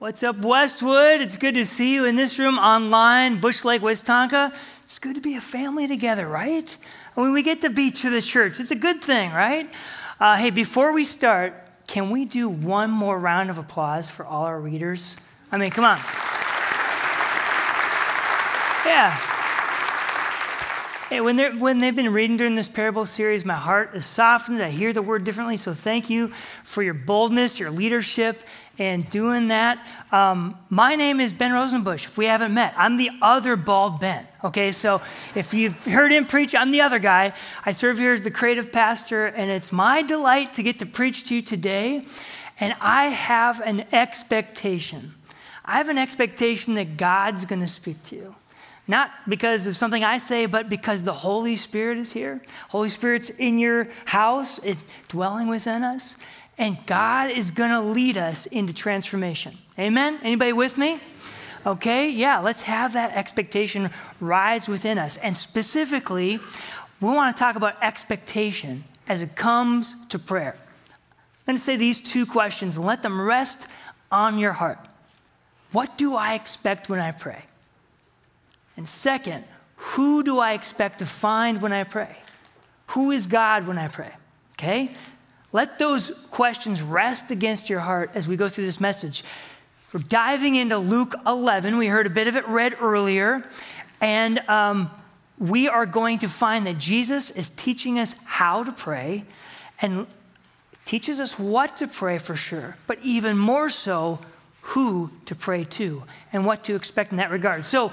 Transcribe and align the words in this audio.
What's 0.00 0.22
up, 0.22 0.36
Westwood? 0.36 1.20
It's 1.20 1.36
good 1.36 1.56
to 1.56 1.66
see 1.66 1.92
you 1.92 2.04
in 2.04 2.14
this 2.14 2.38
room 2.38 2.56
online, 2.56 3.40
Bush 3.40 3.64
Lake, 3.64 3.82
West 3.82 4.04
Tonka. 4.06 4.54
It's 4.84 5.00
good 5.00 5.16
to 5.16 5.20
be 5.20 5.34
a 5.34 5.40
family 5.40 5.88
together, 5.88 6.28
right? 6.28 6.76
When 7.14 7.32
we 7.32 7.42
get 7.42 7.62
to 7.62 7.68
be 7.68 7.90
to 7.90 8.08
the 8.08 8.22
church, 8.22 8.60
it's 8.60 8.70
a 8.70 8.76
good 8.76 9.02
thing, 9.02 9.32
right? 9.32 9.68
Uh, 10.20 10.36
hey, 10.36 10.50
before 10.50 10.92
we 10.92 11.02
start, 11.02 11.52
can 11.88 12.10
we 12.10 12.26
do 12.26 12.48
one 12.48 12.92
more 12.92 13.18
round 13.18 13.50
of 13.50 13.58
applause 13.58 14.08
for 14.08 14.24
all 14.24 14.44
our 14.44 14.60
readers? 14.60 15.16
I 15.50 15.58
mean, 15.58 15.72
come 15.72 15.84
on. 15.84 15.98
Yeah. 18.86 19.37
When, 21.10 21.36
they're, 21.36 21.52
when 21.52 21.78
they've 21.78 21.96
been 21.96 22.12
reading 22.12 22.36
during 22.36 22.54
this 22.54 22.68
parable 22.68 23.06
series, 23.06 23.42
my 23.42 23.54
heart 23.54 23.94
is 23.94 24.04
softened. 24.04 24.62
I 24.62 24.68
hear 24.68 24.92
the 24.92 25.00
word 25.00 25.24
differently. 25.24 25.56
So 25.56 25.72
thank 25.72 26.10
you 26.10 26.28
for 26.64 26.82
your 26.82 26.92
boldness, 26.92 27.58
your 27.58 27.70
leadership, 27.70 28.42
and 28.78 29.08
doing 29.08 29.48
that. 29.48 29.84
Um, 30.12 30.58
my 30.68 30.96
name 30.96 31.18
is 31.18 31.32
Ben 31.32 31.52
Rosenbush, 31.52 32.04
if 32.04 32.18
we 32.18 32.26
haven't 32.26 32.52
met. 32.52 32.74
I'm 32.76 32.98
the 32.98 33.10
other 33.22 33.56
bald 33.56 34.00
Ben. 34.00 34.26
Okay, 34.44 34.70
so 34.70 35.00
if 35.34 35.54
you've 35.54 35.82
heard 35.86 36.12
him 36.12 36.26
preach, 36.26 36.54
I'm 36.54 36.72
the 36.72 36.82
other 36.82 36.98
guy. 36.98 37.32
I 37.64 37.72
serve 37.72 37.98
here 37.98 38.12
as 38.12 38.22
the 38.22 38.30
creative 38.30 38.70
pastor, 38.70 39.26
and 39.26 39.50
it's 39.50 39.72
my 39.72 40.02
delight 40.02 40.52
to 40.54 40.62
get 40.62 40.78
to 40.80 40.86
preach 40.86 41.26
to 41.28 41.36
you 41.36 41.42
today. 41.42 42.04
And 42.60 42.74
I 42.82 43.06
have 43.06 43.62
an 43.62 43.86
expectation. 43.92 45.14
I 45.64 45.78
have 45.78 45.88
an 45.88 45.98
expectation 45.98 46.74
that 46.74 46.98
God's 46.98 47.46
going 47.46 47.62
to 47.62 47.66
speak 47.66 48.02
to 48.04 48.16
you. 48.16 48.34
Not 48.88 49.10
because 49.28 49.66
of 49.66 49.76
something 49.76 50.02
I 50.02 50.16
say, 50.16 50.46
but 50.46 50.70
because 50.70 51.02
the 51.02 51.12
Holy 51.12 51.56
Spirit 51.56 51.98
is 51.98 52.10
here. 52.10 52.40
Holy 52.70 52.88
Spirit's 52.88 53.28
in 53.28 53.58
your 53.58 53.86
house, 54.06 54.58
it, 54.60 54.78
dwelling 55.08 55.46
within 55.46 55.84
us, 55.84 56.16
and 56.56 56.78
God 56.86 57.30
is 57.30 57.50
going 57.50 57.70
to 57.70 57.80
lead 57.80 58.16
us 58.16 58.46
into 58.46 58.72
transformation. 58.72 59.58
Amen? 59.78 60.18
Anybody 60.22 60.54
with 60.54 60.78
me? 60.78 61.00
Okay, 61.66 62.08
yeah, 62.08 62.38
let's 62.38 62.62
have 62.62 62.94
that 62.94 63.14
expectation 63.14 63.90
rise 64.20 64.68
within 64.68 64.96
us. 64.96 65.18
And 65.18 65.36
specifically, 65.36 66.38
we 67.00 67.08
want 67.08 67.36
to 67.36 67.38
talk 67.38 67.56
about 67.56 67.82
expectation 67.82 68.84
as 69.06 69.22
it 69.22 69.36
comes 69.36 69.94
to 70.08 70.18
prayer. 70.18 70.56
I'm 70.88 71.52
going 71.52 71.58
to 71.58 71.62
say 71.62 71.76
these 71.76 72.00
two 72.00 72.24
questions 72.24 72.76
and 72.76 72.86
let 72.86 73.02
them 73.02 73.20
rest 73.20 73.68
on 74.10 74.38
your 74.38 74.52
heart. 74.52 74.78
What 75.72 75.98
do 75.98 76.16
I 76.16 76.34
expect 76.34 76.88
when 76.88 77.00
I 77.00 77.10
pray? 77.10 77.44
And 78.78 78.88
second, 78.88 79.44
who 79.74 80.22
do 80.22 80.38
I 80.38 80.52
expect 80.52 81.00
to 81.00 81.04
find 81.04 81.60
when 81.60 81.72
I 81.72 81.82
pray? 81.82 82.16
Who 82.88 83.10
is 83.10 83.26
God 83.26 83.66
when 83.66 83.76
I 83.76 83.88
pray? 83.88 84.12
Okay? 84.52 84.94
Let 85.52 85.80
those 85.80 86.10
questions 86.30 86.80
rest 86.80 87.32
against 87.32 87.68
your 87.68 87.80
heart 87.80 88.12
as 88.14 88.28
we 88.28 88.36
go 88.36 88.48
through 88.48 88.66
this 88.66 88.80
message. 88.80 89.24
We're 89.92 90.00
diving 90.00 90.54
into 90.54 90.78
Luke 90.78 91.16
11. 91.26 91.76
We 91.76 91.88
heard 91.88 92.06
a 92.06 92.10
bit 92.10 92.28
of 92.28 92.36
it 92.36 92.46
read 92.46 92.76
earlier. 92.80 93.44
And 94.00 94.38
um, 94.48 94.92
we 95.38 95.68
are 95.68 95.84
going 95.84 96.20
to 96.20 96.28
find 96.28 96.64
that 96.68 96.78
Jesus 96.78 97.32
is 97.32 97.48
teaching 97.50 97.98
us 97.98 98.14
how 98.24 98.62
to 98.62 98.70
pray 98.70 99.24
and 99.82 100.06
teaches 100.84 101.18
us 101.18 101.36
what 101.36 101.78
to 101.78 101.88
pray 101.88 102.18
for 102.18 102.36
sure, 102.36 102.76
but 102.86 103.00
even 103.02 103.36
more 103.36 103.70
so, 103.70 104.20
who 104.60 105.10
to 105.24 105.34
pray 105.34 105.64
to 105.64 106.04
and 106.32 106.44
what 106.44 106.64
to 106.64 106.76
expect 106.76 107.10
in 107.10 107.16
that 107.16 107.30
regard. 107.30 107.64
So, 107.64 107.92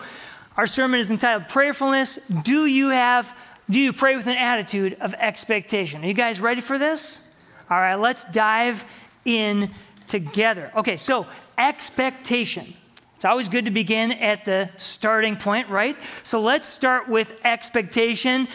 our 0.58 0.68
sermon 0.68 1.00
is 1.00 1.12
entitled 1.12 1.50
Prayerfulness. 1.50 2.44
Do 2.44 2.66
you 2.66 2.90
have, 2.90 3.36
do 3.70 3.80
you 3.80 3.92
pray 3.92 4.16
with 4.16 4.28
an 4.28 4.38
attitude 4.38 4.98
of 5.02 5.14
expectation? 5.16 6.04
Are 6.04 6.08
you 6.08 6.14
guys 6.14 6.40
ready 6.40 6.62
for 6.62 6.78
this? 6.78 7.28
All 7.70 7.78
right, 7.78 7.96
let's 7.96 8.24
dive 8.26 8.86
in 9.26 9.72
together. 10.08 10.72
Okay, 10.76 10.98
so 10.98 11.26
expectation. 11.58 12.74
It's 13.16 13.26
always 13.26 13.50
good 13.50 13.66
to 13.66 13.72
begin 13.72 14.12
at 14.12 14.46
the 14.46 14.70
starting 14.78 15.36
point, 15.36 15.70
right? 15.70 15.98
So 16.24 16.40
let's 16.42 16.68
start 16.68 17.10
with 17.10 17.40
expectation. 17.44 18.48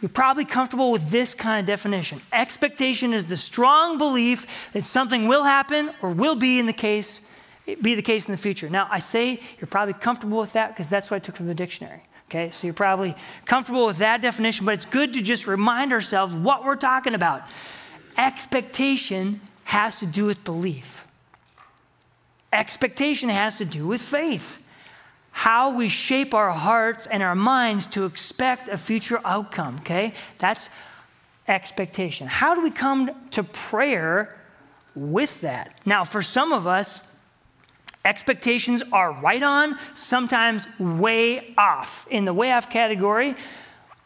You're 0.00 0.08
probably 0.08 0.44
comfortable 0.44 0.90
with 0.90 1.10
this 1.10 1.34
kind 1.34 1.60
of 1.60 1.66
definition. 1.66 2.20
Expectation 2.32 3.12
is 3.12 3.26
the 3.26 3.36
strong 3.36 3.98
belief 3.98 4.72
that 4.72 4.84
something 4.84 5.28
will 5.28 5.44
happen 5.44 5.90
or 6.02 6.10
will 6.10 6.36
be 6.36 6.58
in 6.58 6.66
the 6.66 6.72
case 6.72 7.30
be 7.82 7.94
the 7.94 8.02
case 8.02 8.26
in 8.26 8.32
the 8.32 8.38
future. 8.38 8.70
Now, 8.70 8.88
I 8.90 9.00
say 9.00 9.40
you're 9.58 9.66
probably 9.66 9.94
comfortable 9.94 10.38
with 10.38 10.52
that 10.52 10.68
because 10.68 10.88
that's 10.88 11.10
what 11.10 11.16
I 11.16 11.18
took 11.20 11.36
from 11.36 11.46
the 11.46 11.54
dictionary. 11.54 12.02
Okay, 12.28 12.50
so 12.50 12.66
you're 12.66 12.74
probably 12.74 13.14
comfortable 13.44 13.86
with 13.86 13.98
that 13.98 14.20
definition, 14.20 14.66
but 14.66 14.74
it's 14.74 14.84
good 14.84 15.12
to 15.12 15.22
just 15.22 15.46
remind 15.46 15.92
ourselves 15.92 16.34
what 16.34 16.64
we're 16.64 16.76
talking 16.76 17.14
about. 17.14 17.42
Expectation 18.18 19.40
has 19.64 20.00
to 20.00 20.06
do 20.06 20.24
with 20.24 20.42
belief, 20.44 21.06
expectation 22.52 23.28
has 23.28 23.58
to 23.58 23.64
do 23.64 23.86
with 23.86 24.02
faith. 24.02 24.62
How 25.30 25.76
we 25.76 25.90
shape 25.90 26.32
our 26.32 26.50
hearts 26.50 27.06
and 27.06 27.22
our 27.22 27.34
minds 27.34 27.86
to 27.88 28.06
expect 28.06 28.68
a 28.68 28.78
future 28.78 29.20
outcome, 29.22 29.76
okay? 29.80 30.14
That's 30.38 30.70
expectation. 31.46 32.26
How 32.26 32.54
do 32.54 32.62
we 32.62 32.70
come 32.70 33.10
to 33.32 33.42
prayer 33.42 34.34
with 34.94 35.42
that? 35.42 35.78
Now, 35.84 36.04
for 36.04 36.22
some 36.22 36.52
of 36.52 36.66
us, 36.66 37.15
Expectations 38.06 38.84
are 38.92 39.10
right 39.14 39.42
on, 39.42 39.76
sometimes 39.94 40.66
way 40.78 41.52
off. 41.58 42.06
In 42.08 42.24
the 42.24 42.32
way 42.32 42.52
off 42.52 42.70
category, 42.70 43.34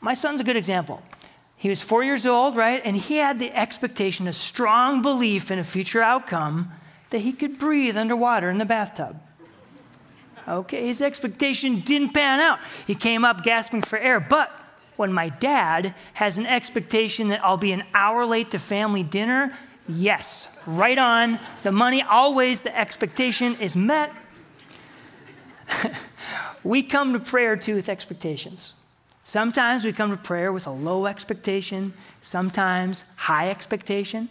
my 0.01 0.15
son's 0.15 0.41
a 0.41 0.45
good 0.45 0.57
example. 0.57 1.03
He 1.57 1.69
was 1.69 1.83
four 1.83 2.03
years 2.03 2.25
old, 2.25 2.57
right? 2.57 2.81
And 2.83 2.97
he 2.97 3.17
had 3.17 3.39
the 3.39 3.55
expectation, 3.55 4.27
a 4.27 4.33
strong 4.33 5.03
belief 5.03 5.51
in 5.51 5.59
a 5.59 5.65
future 5.65 6.01
outcome 6.01 6.73
that 7.11 7.19
he 7.19 7.33
could 7.33 7.59
breathe 7.59 7.99
underwater 7.99 8.49
in 8.49 8.57
the 8.57 8.65
bathtub. 8.65 9.21
Okay, 10.49 10.87
his 10.87 11.03
expectation 11.03 11.81
didn't 11.81 12.15
pan 12.15 12.41
out. 12.41 12.59
He 12.87 12.95
came 12.95 13.23
up 13.27 13.45
gasping 13.45 13.83
for 13.83 13.99
air. 13.99 14.19
But 14.19 14.51
when 14.97 15.13
my 15.13 15.29
dad 15.29 15.95
has 16.15 16.39
an 16.39 16.47
expectation 16.47 17.29
that 17.29 17.45
I'll 17.45 17.59
be 17.59 17.73
an 17.73 17.85
hour 17.93 18.25
late 18.25 18.53
to 18.53 18.59
family 18.59 19.03
dinner, 19.03 19.53
Yes, 19.91 20.59
right 20.67 20.99
on. 20.99 21.39
The 21.63 21.73
money, 21.73 22.03
always 22.03 22.63
the 22.63 22.77
expectation 22.77 23.57
is 23.61 23.77
met. 23.77 24.13
we 26.65 26.83
come 26.83 27.13
to 27.13 27.21
prayer 27.21 27.57
too 27.57 27.75
with 27.75 27.89
expectations. 27.89 28.75
Sometimes 29.25 29.85
we 29.85 29.93
come 29.93 30.11
to 30.11 30.17
prayer 30.17 30.53
with 30.53 30.67
a 30.67 30.71
low 30.71 31.07
expectation, 31.07 31.93
sometimes 32.21 33.05
high 33.17 33.51
expectation. 33.51 34.29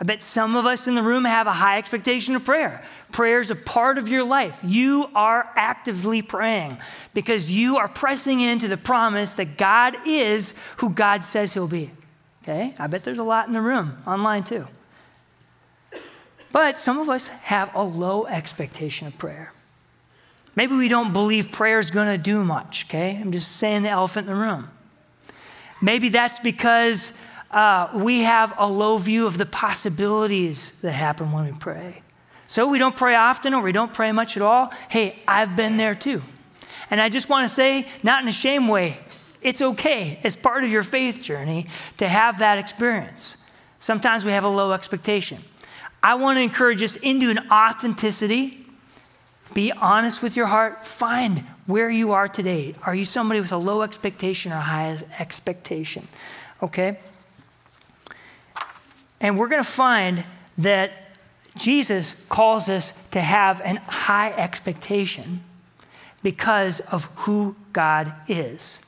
I 0.00 0.04
bet 0.04 0.22
some 0.22 0.54
of 0.54 0.64
us 0.64 0.86
in 0.86 0.94
the 0.94 1.02
room 1.02 1.24
have 1.24 1.46
a 1.46 1.52
high 1.52 1.78
expectation 1.78 2.36
of 2.36 2.44
prayer. 2.44 2.84
Prayer 3.10 3.40
is 3.40 3.50
a 3.50 3.56
part 3.56 3.98
of 3.98 4.08
your 4.08 4.24
life. 4.24 4.60
You 4.62 5.08
are 5.14 5.50
actively 5.56 6.22
praying 6.22 6.78
because 7.14 7.50
you 7.50 7.78
are 7.78 7.88
pressing 7.88 8.40
into 8.40 8.68
the 8.68 8.76
promise 8.76 9.34
that 9.34 9.56
God 9.56 9.96
is 10.06 10.54
who 10.76 10.90
God 10.90 11.24
says 11.24 11.54
He'll 11.54 11.66
be. 11.66 11.90
Okay? 12.48 12.72
I 12.78 12.86
bet 12.86 13.04
there's 13.04 13.18
a 13.18 13.24
lot 13.24 13.46
in 13.46 13.52
the 13.52 13.60
room, 13.60 13.98
online 14.06 14.42
too. 14.42 14.66
But 16.50 16.78
some 16.78 16.98
of 16.98 17.10
us 17.10 17.28
have 17.28 17.74
a 17.74 17.82
low 17.82 18.24
expectation 18.24 19.06
of 19.06 19.18
prayer. 19.18 19.52
Maybe 20.56 20.74
we 20.74 20.88
don't 20.88 21.12
believe 21.12 21.52
prayer 21.52 21.78
is 21.78 21.90
going 21.90 22.08
to 22.16 22.16
do 22.16 22.42
much, 22.42 22.86
okay? 22.88 23.18
I'm 23.20 23.32
just 23.32 23.56
saying 23.56 23.82
the 23.82 23.90
elephant 23.90 24.28
in 24.28 24.34
the 24.34 24.40
room. 24.40 24.70
Maybe 25.82 26.08
that's 26.08 26.40
because 26.40 27.12
uh, 27.50 27.90
we 27.94 28.20
have 28.22 28.54
a 28.56 28.66
low 28.66 28.96
view 28.96 29.26
of 29.26 29.36
the 29.36 29.46
possibilities 29.46 30.80
that 30.80 30.92
happen 30.92 31.32
when 31.32 31.44
we 31.44 31.52
pray. 31.52 32.02
So 32.46 32.70
we 32.70 32.78
don't 32.78 32.96
pray 32.96 33.14
often 33.14 33.52
or 33.52 33.62
we 33.62 33.72
don't 33.72 33.92
pray 33.92 34.10
much 34.10 34.38
at 34.38 34.42
all. 34.42 34.72
Hey, 34.88 35.18
I've 35.28 35.54
been 35.54 35.76
there 35.76 35.94
too. 35.94 36.22
And 36.90 36.98
I 36.98 37.10
just 37.10 37.28
want 37.28 37.46
to 37.46 37.54
say, 37.54 37.86
not 38.02 38.22
in 38.22 38.28
a 38.28 38.32
shame 38.32 38.68
way, 38.68 38.98
it's 39.40 39.62
okay 39.62 40.18
as 40.24 40.36
part 40.36 40.64
of 40.64 40.70
your 40.70 40.82
faith 40.82 41.22
journey 41.22 41.66
to 41.98 42.08
have 42.08 42.40
that 42.40 42.58
experience. 42.58 43.44
Sometimes 43.78 44.24
we 44.24 44.32
have 44.32 44.44
a 44.44 44.48
low 44.48 44.72
expectation. 44.72 45.38
I 46.02 46.14
want 46.14 46.36
to 46.36 46.42
encourage 46.42 46.82
us 46.82 46.96
into 46.96 47.30
an 47.30 47.50
authenticity. 47.50 48.64
Be 49.54 49.72
honest 49.72 50.22
with 50.22 50.36
your 50.36 50.46
heart. 50.46 50.86
Find 50.86 51.40
where 51.66 51.90
you 51.90 52.12
are 52.12 52.28
today. 52.28 52.74
Are 52.82 52.94
you 52.94 53.04
somebody 53.04 53.40
with 53.40 53.52
a 53.52 53.56
low 53.56 53.82
expectation 53.82 54.52
or 54.52 54.56
high 54.56 54.98
expectation? 55.18 56.06
Okay? 56.62 56.98
And 59.20 59.38
we're 59.38 59.48
going 59.48 59.62
to 59.62 59.68
find 59.68 60.24
that 60.58 60.92
Jesus 61.56 62.14
calls 62.28 62.68
us 62.68 62.92
to 63.10 63.20
have 63.20 63.60
an 63.64 63.76
high 63.76 64.32
expectation 64.32 65.42
because 66.22 66.80
of 66.80 67.06
who 67.16 67.56
God 67.72 68.12
is. 68.28 68.80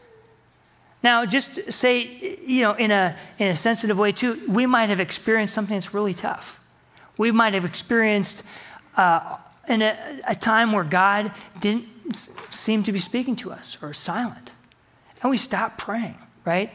Now, 1.02 1.24
just 1.24 1.72
say, 1.72 2.38
you 2.44 2.62
know, 2.62 2.74
in 2.74 2.90
a, 2.90 3.16
in 3.38 3.48
a 3.48 3.56
sensitive 3.56 3.98
way 3.98 4.12
too, 4.12 4.38
we 4.48 4.66
might 4.66 4.90
have 4.90 5.00
experienced 5.00 5.54
something 5.54 5.76
that's 5.76 5.94
really 5.94 6.14
tough. 6.14 6.60
We 7.16 7.30
might 7.30 7.54
have 7.54 7.64
experienced 7.64 8.42
uh, 8.96 9.36
in 9.68 9.82
a, 9.82 10.20
a 10.28 10.34
time 10.34 10.72
where 10.72 10.84
God 10.84 11.32
didn't 11.58 11.86
seem 12.50 12.82
to 12.82 12.92
be 12.92 12.98
speaking 12.98 13.36
to 13.36 13.50
us 13.50 13.78
or 13.82 13.92
silent. 13.94 14.52
And 15.22 15.30
we 15.30 15.36
stop 15.36 15.78
praying, 15.78 16.18
right? 16.44 16.70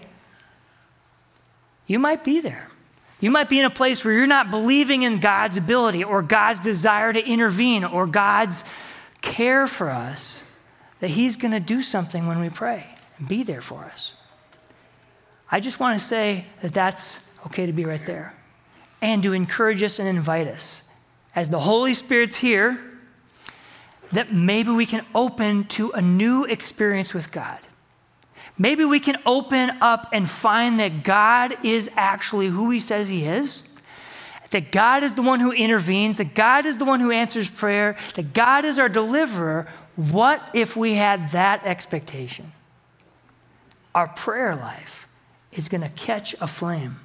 You 1.88 2.00
might 2.00 2.24
be 2.24 2.39
there. 2.39 2.69
You 3.22 3.31
might 3.31 3.50
be 3.50 3.60
in 3.60 3.66
a 3.66 3.69
place 3.69 4.04
where 4.04 4.13
you're 4.13 4.27
not 4.27 4.50
believing 4.50 5.04
in 5.04 5.19
God's 5.19 5.57
ability 5.57 6.04
or 6.04 6.22
God's 6.22 6.60
desire 6.60 7.13
to 7.13 7.24
intervene 7.24 7.83
or 7.83 8.07
God's 8.07 8.63
care 9.22 9.68
for 9.68 9.89
us, 9.89 10.44
that 11.00 11.12
He's 11.12 11.38
going 11.38 11.51
to 11.51 11.60
do 11.60 11.81
something 11.81 12.27
when 12.27 12.39
we 12.39 12.50
pray 12.50 12.94
and 13.17 13.27
be 13.27 13.44
there 13.44 13.62
for 13.62 13.85
us. 13.85 14.15
I 15.51 15.59
just 15.59 15.79
want 15.79 16.00
to 16.00 16.06
say 16.06 16.45
that 16.62 16.73
that's 16.73 17.29
okay 17.45 17.65
to 17.65 17.73
be 17.73 17.85
right 17.85 18.03
there 18.06 18.33
and 19.01 19.21
to 19.23 19.33
encourage 19.33 19.83
us 19.83 20.00
and 20.00 20.07
invite 20.07 20.47
us. 20.47 20.83
As 21.35 21.50
the 21.50 21.59
Holy 21.59 21.94
Spirit's 21.94 22.38
here, 22.38 22.79
that 24.12 24.33
maybe 24.33 24.71
we 24.71 24.85
can 24.85 25.06
open 25.13 25.65
to 25.65 25.91
a 25.91 26.01
new 26.01 26.45
experience 26.45 27.13
with 27.13 27.31
God. 27.31 27.59
Maybe 28.57 28.85
we 28.85 29.00
can 29.00 29.17
open 29.25 29.71
up 29.81 30.09
and 30.13 30.29
find 30.29 30.79
that 30.79 31.03
God 31.03 31.57
is 31.65 31.89
actually 31.95 32.47
who 32.47 32.71
He 32.71 32.79
says 32.79 33.09
He 33.09 33.25
is, 33.25 33.67
that 34.51 34.71
God 34.71 35.03
is 35.03 35.15
the 35.15 35.21
one 35.21 35.41
who 35.41 35.51
intervenes, 35.51 36.17
that 36.17 36.33
God 36.33 36.65
is 36.65 36.77
the 36.77 36.85
one 36.85 37.01
who 37.01 37.12
answers 37.12 37.50
prayer, 37.50 37.97
that 38.13 38.33
God 38.33 38.63
is 38.63 38.79
our 38.79 38.88
deliverer. 38.88 39.67
What 39.97 40.51
if 40.53 40.77
we 40.77 40.94
had 40.94 41.31
that 41.31 41.65
expectation? 41.65 42.51
Our 43.95 44.09
prayer 44.09 44.56
life 44.56 45.07
is 45.53 45.69
going 45.69 45.81
to 45.81 45.89
catch 45.89 46.36
a 46.39 46.47
flame. 46.47 47.00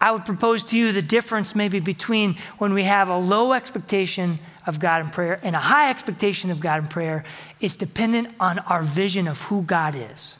I 0.00 0.12
would 0.12 0.24
propose 0.24 0.64
to 0.64 0.78
you 0.78 0.92
the 0.92 1.02
difference 1.02 1.54
maybe 1.54 1.78
between 1.78 2.36
when 2.56 2.72
we 2.72 2.84
have 2.84 3.08
a 3.08 3.18
low 3.18 3.52
expectation 3.52 4.38
of 4.66 4.80
God 4.80 5.02
in 5.04 5.10
prayer 5.10 5.38
and 5.42 5.54
a 5.54 5.60
high 5.60 5.90
expectation 5.90 6.50
of 6.50 6.60
God 6.60 6.82
in 6.82 6.88
prayer 6.88 7.24
is 7.60 7.76
dependent 7.76 8.28
on 8.40 8.60
our 8.60 8.82
vision 8.82 9.28
of 9.28 9.42
who 9.42 9.62
God 9.62 9.94
is, 9.94 10.38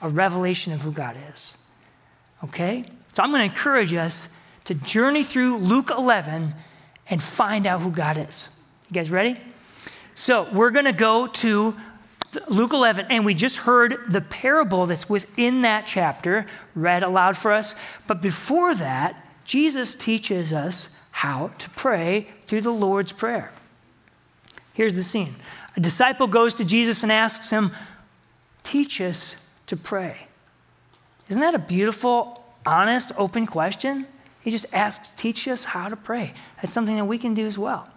a 0.00 0.08
revelation 0.08 0.72
of 0.72 0.82
who 0.82 0.92
God 0.92 1.16
is. 1.30 1.58
Okay? 2.44 2.84
So 3.14 3.22
I'm 3.22 3.30
going 3.30 3.40
to 3.40 3.52
encourage 3.52 3.92
us 3.94 4.28
to 4.66 4.74
journey 4.74 5.24
through 5.24 5.58
Luke 5.58 5.90
11 5.90 6.54
and 7.08 7.22
find 7.22 7.66
out 7.66 7.80
who 7.80 7.90
God 7.90 8.16
is. 8.16 8.50
You 8.90 8.94
guys 8.94 9.10
ready? 9.10 9.40
So 10.14 10.48
we're 10.52 10.70
going 10.70 10.84
to 10.84 10.92
go 10.92 11.26
to 11.26 11.76
Luke 12.48 12.72
11, 12.72 13.06
and 13.08 13.24
we 13.24 13.34
just 13.34 13.58
heard 13.58 13.98
the 14.08 14.20
parable 14.20 14.86
that's 14.86 15.08
within 15.08 15.62
that 15.62 15.86
chapter 15.86 16.46
read 16.74 17.02
aloud 17.02 17.36
for 17.36 17.52
us. 17.52 17.74
But 18.06 18.20
before 18.20 18.74
that, 18.74 19.24
Jesus 19.44 19.94
teaches 19.94 20.52
us 20.52 20.96
how 21.10 21.50
to 21.58 21.70
pray 21.70 22.26
through 22.42 22.60
the 22.60 22.70
Lord's 22.70 23.12
Prayer. 23.12 23.50
Here's 24.74 24.94
the 24.94 25.02
scene 25.02 25.34
a 25.76 25.80
disciple 25.80 26.26
goes 26.26 26.54
to 26.56 26.64
Jesus 26.64 27.02
and 27.02 27.10
asks 27.10 27.50
him, 27.50 27.70
Teach 28.62 29.00
us 29.00 29.50
to 29.66 29.76
pray. 29.76 30.26
Isn't 31.28 31.40
that 31.40 31.54
a 31.54 31.58
beautiful, 31.58 32.44
honest, 32.66 33.12
open 33.16 33.46
question? 33.46 34.06
He 34.42 34.50
just 34.50 34.66
asks, 34.72 35.10
Teach 35.10 35.48
us 35.48 35.64
how 35.64 35.88
to 35.88 35.96
pray. 35.96 36.34
That's 36.60 36.72
something 36.72 36.96
that 36.96 37.06
we 37.06 37.16
can 37.16 37.32
do 37.32 37.46
as 37.46 37.58
well. 37.58 37.88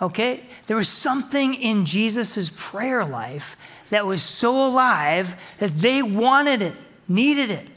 Okay? 0.00 0.42
There 0.66 0.76
was 0.76 0.88
something 0.88 1.54
in 1.54 1.84
Jesus' 1.84 2.50
prayer 2.54 3.04
life 3.04 3.56
that 3.90 4.06
was 4.06 4.22
so 4.22 4.66
alive 4.66 5.36
that 5.58 5.78
they 5.78 6.02
wanted 6.02 6.62
it, 6.62 6.74
needed 7.08 7.50
it. 7.50 7.68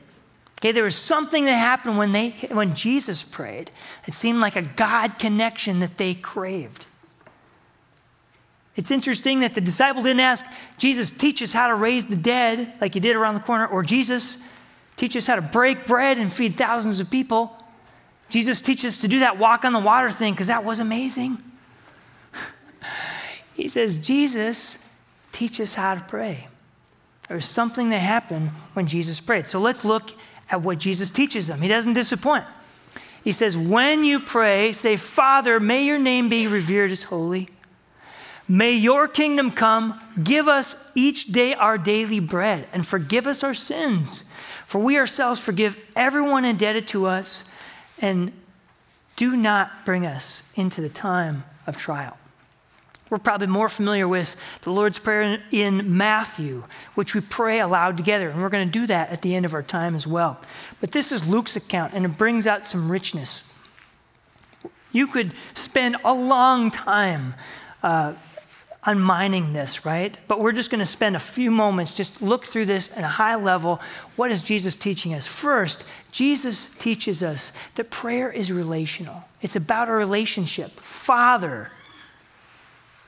Okay, 0.59 0.73
there 0.73 0.83
was 0.83 0.95
something 0.95 1.45
that 1.45 1.53
happened 1.53 1.97
when, 1.97 2.11
they, 2.11 2.31
when 2.51 2.75
Jesus 2.75 3.23
prayed. 3.23 3.71
It 4.07 4.13
seemed 4.13 4.39
like 4.39 4.57
a 4.57 4.61
God 4.61 5.17
connection 5.17 5.79
that 5.79 5.97
they 5.97 6.13
craved. 6.13 6.85
It's 8.75 8.91
interesting 8.91 9.39
that 9.39 9.53
the 9.53 9.61
disciple 9.61 10.03
didn't 10.03 10.19
ask, 10.19 10.45
Jesus, 10.77 11.11
teach 11.11 11.41
us 11.41 11.53
how 11.53 11.67
to 11.67 11.75
raise 11.75 12.07
the 12.07 12.17
dead, 12.17 12.73
like 12.81 12.95
you 12.95 13.01
did 13.01 13.15
around 13.15 13.35
the 13.35 13.39
corner, 13.39 13.67
or 13.67 13.83
Jesus, 13.83 14.37
teach 14.97 15.15
us 15.15 15.27
how 15.27 15.35
to 15.35 15.41
break 15.41 15.85
bread 15.85 16.17
and 16.17 16.31
feed 16.31 16.55
thousands 16.55 16.99
of 16.99 17.09
people. 17.09 17.55
Jesus, 18.29 18.61
teach 18.61 18.83
us 18.83 18.99
to 18.99 19.07
do 19.07 19.19
that 19.19 19.37
walk 19.37 19.63
on 19.63 19.71
the 19.71 19.79
water 19.79 20.09
thing, 20.09 20.33
because 20.33 20.47
that 20.47 20.65
was 20.65 20.79
amazing. 20.79 21.37
He 23.59 23.67
says, 23.67 23.97
Jesus, 23.97 24.77
teach 25.33 25.59
us 25.59 25.73
how 25.73 25.95
to 25.95 26.01
pray. 26.01 26.47
There's 27.27 27.45
something 27.45 27.89
that 27.89 27.99
happened 27.99 28.49
when 28.73 28.87
Jesus 28.87 29.19
prayed. 29.19 29.47
So 29.47 29.59
let's 29.59 29.83
look 29.83 30.11
at 30.49 30.61
what 30.61 30.79
Jesus 30.79 31.09
teaches 31.09 31.47
them. 31.47 31.61
He 31.61 31.67
doesn't 31.67 31.93
disappoint. 31.93 32.45
He 33.23 33.33
says, 33.33 33.57
When 33.57 34.03
you 34.03 34.19
pray, 34.19 34.71
say, 34.71 34.95
Father, 34.95 35.59
may 35.59 35.83
your 35.83 35.99
name 35.99 36.29
be 36.29 36.47
revered 36.47 36.89
as 36.89 37.03
holy. 37.03 37.49
May 38.47 38.71
your 38.71 39.07
kingdom 39.07 39.51
come. 39.51 39.99
Give 40.23 40.47
us 40.47 40.91
each 40.95 41.25
day 41.25 41.53
our 41.53 41.77
daily 41.77 42.19
bread 42.19 42.65
and 42.73 42.87
forgive 42.87 43.27
us 43.27 43.43
our 43.43 43.53
sins. 43.53 44.23
For 44.65 44.79
we 44.79 44.97
ourselves 44.97 45.39
forgive 45.39 45.91
everyone 45.95 46.45
indebted 46.45 46.87
to 46.89 47.07
us 47.07 47.43
and 48.01 48.31
do 49.17 49.35
not 49.35 49.85
bring 49.85 50.05
us 50.05 50.43
into 50.55 50.79
the 50.79 50.89
time 50.89 51.43
of 51.67 51.75
trial. 51.75 52.18
We're 53.09 53.17
probably 53.17 53.47
more 53.47 53.69
familiar 53.69 54.07
with 54.07 54.35
the 54.61 54.71
Lord's 54.71 54.99
Prayer 54.99 55.41
in 55.51 55.97
Matthew, 55.97 56.63
which 56.93 57.15
we 57.15 57.21
pray 57.21 57.59
aloud 57.59 57.97
together, 57.97 58.29
and 58.29 58.41
we're 58.41 58.49
going 58.49 58.67
to 58.67 58.71
do 58.71 58.85
that 58.87 59.09
at 59.09 59.21
the 59.23 59.35
end 59.35 59.45
of 59.45 59.53
our 59.53 59.63
time 59.63 59.95
as 59.95 60.05
well. 60.05 60.39
But 60.79 60.91
this 60.91 61.11
is 61.11 61.27
Luke's 61.27 61.55
account, 61.55 61.93
and 61.93 62.05
it 62.05 62.17
brings 62.17 62.45
out 62.45 62.67
some 62.67 62.91
richness. 62.91 63.43
You 64.91 65.07
could 65.07 65.33
spend 65.55 65.97
a 66.03 66.13
long 66.13 66.69
time 66.69 67.33
uh, 67.81 68.13
unmining 68.83 69.53
this, 69.53 69.85
right? 69.85 70.17
But 70.27 70.39
we're 70.39 70.51
just 70.51 70.69
going 70.69 70.79
to 70.79 70.85
spend 70.85 71.15
a 71.15 71.19
few 71.19 71.51
moments, 71.51 71.93
just 71.93 72.21
look 72.21 72.45
through 72.45 72.65
this 72.65 72.95
at 72.95 73.03
a 73.03 73.07
high 73.07 73.35
level. 73.35 73.81
What 74.15 74.31
is 74.31 74.41
Jesus 74.43 74.75
teaching 74.75 75.13
us? 75.13 75.27
First, 75.27 75.83
Jesus 76.11 76.73
teaches 76.77 77.21
us 77.21 77.51
that 77.75 77.91
prayer 77.91 78.31
is 78.31 78.51
relational, 78.51 79.23
it's 79.41 79.55
about 79.55 79.89
a 79.89 79.93
relationship. 79.93 80.71
Father, 80.71 81.71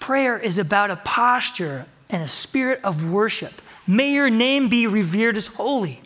prayer 0.02 0.38
is 0.38 0.58
about 0.58 0.92
a 0.92 0.98
posture 0.98 1.86
and 2.10 2.22
a 2.22 2.28
spirit 2.28 2.82
of 2.84 3.10
worship. 3.10 3.62
May 3.88 4.14
your 4.14 4.30
name 4.30 4.68
be 4.68 4.88
revered 4.88 5.38
as 5.38 5.48
holy. 5.48 6.02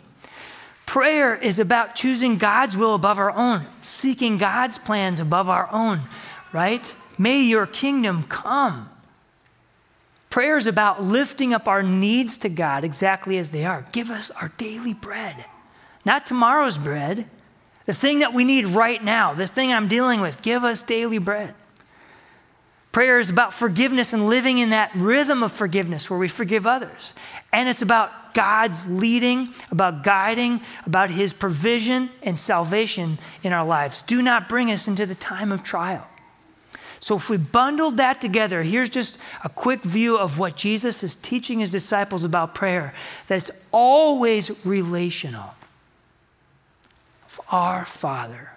Prayer 0.86 1.34
is 1.34 1.58
about 1.58 1.96
choosing 1.96 2.38
God's 2.38 2.76
will 2.76 2.94
above 2.94 3.18
our 3.18 3.32
own, 3.32 3.66
seeking 3.82 4.38
God's 4.38 4.78
plans 4.78 5.18
above 5.18 5.50
our 5.50 5.68
own, 5.72 6.00
right? 6.52 6.94
May 7.18 7.42
your 7.42 7.66
kingdom 7.66 8.22
come. 8.22 8.88
Prayer 10.30 10.56
is 10.56 10.66
about 10.66 11.02
lifting 11.02 11.52
up 11.52 11.66
our 11.66 11.82
needs 11.82 12.38
to 12.38 12.48
God 12.48 12.84
exactly 12.84 13.38
as 13.38 13.50
they 13.50 13.64
are. 13.64 13.84
Give 13.90 14.10
us 14.10 14.30
our 14.30 14.52
daily 14.58 14.94
bread, 14.94 15.44
not 16.04 16.26
tomorrow's 16.26 16.78
bread, 16.78 17.28
the 17.86 17.92
thing 17.92 18.18
that 18.18 18.34
we 18.34 18.44
need 18.44 18.68
right 18.68 19.02
now, 19.02 19.32
the 19.32 19.46
thing 19.46 19.72
I'm 19.72 19.88
dealing 19.88 20.20
with. 20.20 20.42
Give 20.42 20.64
us 20.64 20.82
daily 20.82 21.18
bread. 21.18 21.54
Prayer 22.96 23.18
is 23.18 23.28
about 23.28 23.52
forgiveness 23.52 24.14
and 24.14 24.26
living 24.26 24.56
in 24.56 24.70
that 24.70 24.90
rhythm 24.94 25.42
of 25.42 25.52
forgiveness 25.52 26.08
where 26.08 26.18
we 26.18 26.28
forgive 26.28 26.66
others. 26.66 27.12
And 27.52 27.68
it's 27.68 27.82
about 27.82 28.32
God's 28.32 28.86
leading, 28.90 29.52
about 29.70 30.02
guiding, 30.02 30.62
about 30.86 31.10
His 31.10 31.34
provision 31.34 32.08
and 32.22 32.38
salvation 32.38 33.18
in 33.42 33.52
our 33.52 33.66
lives. 33.66 34.00
Do 34.00 34.22
not 34.22 34.48
bring 34.48 34.70
us 34.70 34.88
into 34.88 35.04
the 35.04 35.14
time 35.14 35.52
of 35.52 35.62
trial. 35.62 36.06
So, 36.98 37.16
if 37.16 37.28
we 37.28 37.36
bundled 37.36 37.98
that 37.98 38.22
together, 38.22 38.62
here's 38.62 38.88
just 38.88 39.18
a 39.44 39.50
quick 39.50 39.82
view 39.82 40.16
of 40.16 40.38
what 40.38 40.56
Jesus 40.56 41.04
is 41.04 41.14
teaching 41.14 41.58
his 41.58 41.70
disciples 41.70 42.24
about 42.24 42.54
prayer 42.54 42.94
that 43.26 43.36
it's 43.36 43.50
always 43.72 44.64
relational. 44.64 45.52
Our 47.52 47.84
Father, 47.84 48.52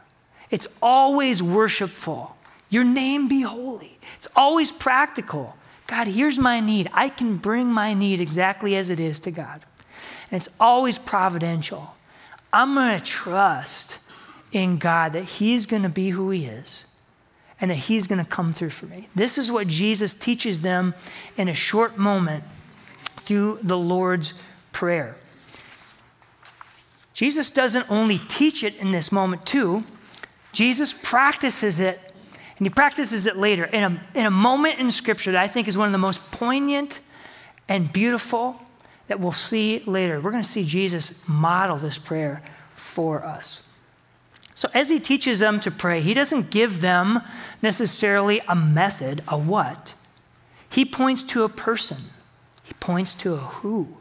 it's 0.50 0.68
always 0.82 1.44
worshipful. 1.44 2.38
Your 2.70 2.84
name 2.84 3.28
be 3.28 3.42
holy. 3.42 3.98
It's 4.16 4.28
always 4.36 4.72
practical. 4.72 5.56
God, 5.88 6.08
here's 6.08 6.38
my 6.38 6.60
need. 6.60 6.90
I 6.94 7.10
can 7.10 7.38
bring 7.38 7.72
my 7.72 7.94
need 7.94 8.22
exactly 8.22 8.76
as 8.76 8.90
it 8.90 9.00
is 9.00 9.20
to 9.22 9.32
God. 9.32 9.62
And 10.32 10.40
it's 10.40 10.50
always 10.60 11.00
providential. 11.00 11.96
I'm 12.54 12.76
going 12.76 12.98
to 12.98 13.04
trust 13.04 14.00
in 14.52 14.78
God 14.78 15.14
that 15.14 15.24
He's 15.24 15.66
going 15.66 15.84
to 15.84 15.90
be 15.90 16.12
who 16.12 16.30
He 16.30 16.46
is 16.46 16.86
and 17.60 17.72
that 17.72 17.76
He's 17.76 18.08
going 18.08 18.24
to 18.24 18.30
come 18.30 18.54
through 18.54 18.70
for 18.70 18.86
me. 18.86 19.10
This 19.16 19.38
is 19.38 19.52
what 19.52 19.68
Jesus 19.68 20.14
teaches 20.14 20.62
them 20.62 20.94
in 21.38 21.50
a 21.50 21.54
short 21.54 21.98
moment 21.98 22.44
through 23.18 23.60
the 23.64 23.78
Lord's 23.78 24.34
Prayer. 24.72 25.16
Jesus 27.14 27.50
doesn't 27.50 27.92
only 27.92 28.20
teach 28.30 28.64
it 28.64 28.78
in 28.78 28.92
this 28.92 29.12
moment, 29.12 29.46
too, 29.46 29.84
Jesus 30.54 30.94
practices 30.94 31.80
it, 31.80 32.09
and 32.60 32.68
He 32.68 32.70
practices 32.70 33.26
it 33.26 33.38
later 33.38 33.66
in 33.66 33.84
a, 33.84 34.20
in 34.20 34.26
a 34.26 34.32
moment 34.32 34.80
in 34.80 34.92
Scripture 34.92 35.32
that 35.32 35.42
I 35.42 35.48
think 35.48 35.68
is 35.68 35.78
one 35.78 35.88
of 35.88 35.92
the 35.94 35.98
most 35.98 36.32
poignant 36.32 37.00
and 37.68 37.92
beautiful 37.92 38.60
that 39.08 39.20
we'll 39.20 39.32
see 39.32 39.80
later. 39.86 40.20
We're 40.20 40.32
going 40.32 40.44
to 40.44 40.50
see 40.50 40.64
Jesus 40.64 41.14
model 41.28 41.78
this 41.78 41.98
prayer 41.98 42.44
for 42.76 43.24
us. 43.24 43.64
So, 44.56 44.70
as 44.74 44.90
he 44.90 45.00
teaches 45.00 45.40
them 45.40 45.62
to 45.62 45.72
pray, 45.72 46.02
he 46.02 46.14
doesn't 46.14 46.50
give 46.50 46.82
them 46.82 47.22
necessarily 47.62 48.42
a 48.48 48.56
method, 48.56 49.24
a 49.28 49.38
what. 49.38 49.94
He 50.70 50.84
points 50.84 51.24
to 51.24 51.44
a 51.44 51.50
person, 51.50 51.98
he 52.66 52.74
points 52.74 53.16
to 53.16 53.36
a 53.36 53.38
who. 53.38 53.99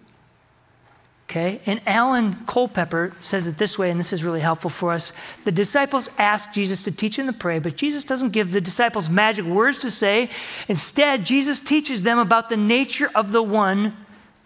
Okay? 1.28 1.61
And 1.66 1.82
Alan 1.87 2.37
Culpepper 2.47 3.12
says 3.20 3.47
it 3.47 3.58
this 3.58 3.78
way, 3.78 3.90
and 3.90 4.00
this 4.00 4.14
is 4.14 4.25
really 4.25 4.40
helpful 4.40 4.70
for 4.70 4.92
us. 4.92 5.12
The 5.44 5.52
disciples 5.52 6.08
ask 6.16 6.54
Jesus 6.54 6.85
to 6.85 6.90
teach 6.90 7.18
them 7.18 7.26
to 7.26 7.35
pray, 7.35 7.58
but 7.58 7.76
Jesus 7.76 8.02
doesn't 8.02 8.32
give 8.32 8.52
the 8.52 8.62
disciples 8.62 9.11
magic 9.11 9.44
words 9.44 9.80
to 9.80 9.90
say. 9.90 10.30
Instead, 10.68 11.26
Jesus 11.26 11.61
teaches 11.61 12.02
them 12.02 12.18
about 12.18 12.49
the 12.49 12.56
nature 12.56 13.11
of 13.14 13.32
the 13.32 13.42
one 13.42 13.94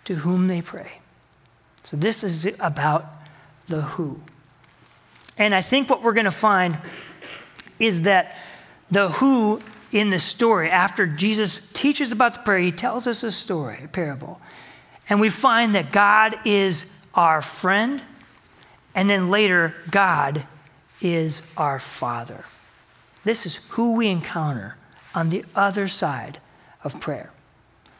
to 0.06 0.16
whom 0.16 0.48
they 0.48 0.60
pray. 0.60 0.98
So 1.84 1.96
this 1.96 2.24
is 2.24 2.48
about 2.58 3.06
the 3.68 3.82
who. 3.82 4.20
And 5.38 5.54
I 5.54 5.62
think 5.62 5.88
what 5.88 6.02
we're 6.02 6.14
going 6.14 6.24
to 6.24 6.32
find 6.32 6.76
is 7.78 8.02
that 8.02 8.36
the 8.90 9.08
who 9.08 9.62
in 9.92 10.10
the 10.10 10.18
story, 10.18 10.68
after 10.68 11.06
Jesus 11.06 11.70
teaches 11.74 12.10
about 12.10 12.34
the 12.34 12.40
prayer, 12.40 12.58
he 12.58 12.72
tells 12.72 13.06
us 13.06 13.22
a 13.22 13.30
story, 13.30 13.78
a 13.84 13.88
parable. 13.88 14.40
And 15.08 15.20
we 15.20 15.28
find 15.28 15.74
that 15.74 15.92
God 15.92 16.38
is 16.44 16.86
our 17.14 17.42
friend, 17.42 18.02
and 18.94 19.08
then 19.08 19.30
later, 19.30 19.74
God 19.90 20.46
is 21.00 21.42
our 21.56 21.78
Father. 21.78 22.44
This 23.24 23.46
is 23.46 23.56
who 23.70 23.94
we 23.94 24.08
encounter 24.08 24.76
on 25.14 25.28
the 25.28 25.44
other 25.54 25.88
side 25.88 26.38
of 26.82 27.00
prayer. 27.00 27.30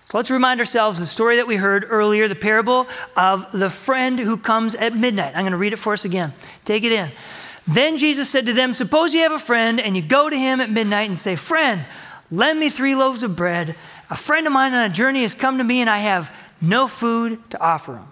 So 0.06 0.18
let's 0.18 0.30
remind 0.30 0.60
ourselves 0.60 0.98
the 0.98 1.06
story 1.06 1.36
that 1.36 1.46
we 1.46 1.56
heard 1.56 1.86
earlier, 1.88 2.28
the 2.28 2.34
parable 2.34 2.86
of 3.16 3.50
the 3.52 3.70
friend 3.70 4.18
who 4.18 4.36
comes 4.36 4.74
at 4.74 4.94
midnight. 4.94 5.32
I'm 5.34 5.42
going 5.42 5.52
to 5.52 5.58
read 5.58 5.72
it 5.72 5.78
for 5.78 5.92
us 5.92 6.04
again. 6.04 6.34
Take 6.64 6.84
it 6.84 6.92
in. 6.92 7.10
Then 7.66 7.96
Jesus 7.96 8.28
said 8.28 8.46
to 8.46 8.52
them, 8.52 8.72
Suppose 8.72 9.14
you 9.14 9.20
have 9.20 9.32
a 9.32 9.38
friend 9.38 9.80
and 9.80 9.96
you 9.96 10.02
go 10.02 10.28
to 10.28 10.36
him 10.36 10.60
at 10.60 10.68
midnight 10.68 11.08
and 11.08 11.16
say, 11.16 11.36
Friend, 11.36 11.84
lend 12.30 12.58
me 12.58 12.68
three 12.68 12.94
loaves 12.94 13.22
of 13.22 13.36
bread. 13.36 13.74
A 14.10 14.16
friend 14.16 14.46
of 14.46 14.52
mine 14.52 14.74
on 14.74 14.84
a 14.84 14.92
journey 14.92 15.22
has 15.22 15.34
come 15.34 15.58
to 15.58 15.64
me 15.64 15.80
and 15.80 15.88
I 15.88 15.98
have 15.98 16.30
no 16.62 16.88
food 16.88 17.50
to 17.50 17.60
offer 17.60 17.96
him. 17.96 18.06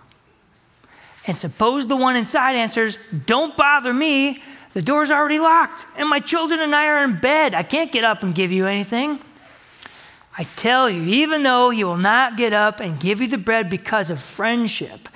And 1.27 1.37
suppose 1.37 1.87
the 1.87 1.97
one 1.97 2.17
inside 2.17 2.57
answers, 2.57 2.99
Don't 3.27 3.57
bother 3.57 3.95
me. 3.95 4.43
The 4.73 4.83
door's 4.83 5.11
already 5.11 5.41
locked, 5.41 5.85
and 5.97 6.09
my 6.09 6.21
children 6.21 6.61
and 6.61 6.75
I 6.75 6.87
are 6.87 7.03
in 7.05 7.17
bed. 7.17 7.55
I 7.55 7.65
can't 7.65 7.91
get 7.91 8.05
up 8.05 8.23
and 8.23 8.35
give 8.35 8.53
you 8.53 8.67
anything. 8.67 9.19
I 10.39 10.45
tell 10.57 10.89
you, 10.89 11.03
even 11.03 11.43
though 11.43 11.71
he 11.71 11.83
will 11.83 11.97
not 11.97 12.37
get 12.37 12.53
up 12.53 12.79
and 12.79 12.99
give 12.99 13.21
you 13.21 13.27
the 13.27 13.37
bread 13.37 13.69
because 13.69 14.11
of 14.11 14.21
friendship, 14.21 15.09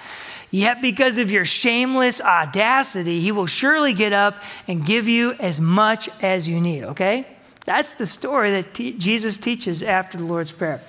yet 0.50 0.82
because 0.82 1.18
of 1.18 1.30
your 1.30 1.44
shameless 1.44 2.20
audacity, 2.20 3.20
he 3.20 3.30
will 3.30 3.46
surely 3.46 3.94
get 3.94 4.12
up 4.12 4.42
and 4.66 4.84
give 4.84 5.06
you 5.06 5.32
as 5.34 5.60
much 5.60 6.08
as 6.20 6.48
you 6.48 6.60
need, 6.60 6.82
okay? 6.82 7.26
That's 7.64 7.94
the 7.94 8.06
story 8.06 8.50
that 8.50 8.74
Jesus 8.74 9.38
teaches 9.38 9.82
after 9.82 10.18
the 10.18 10.24
Lord's 10.24 10.52
Prayer. 10.52 10.80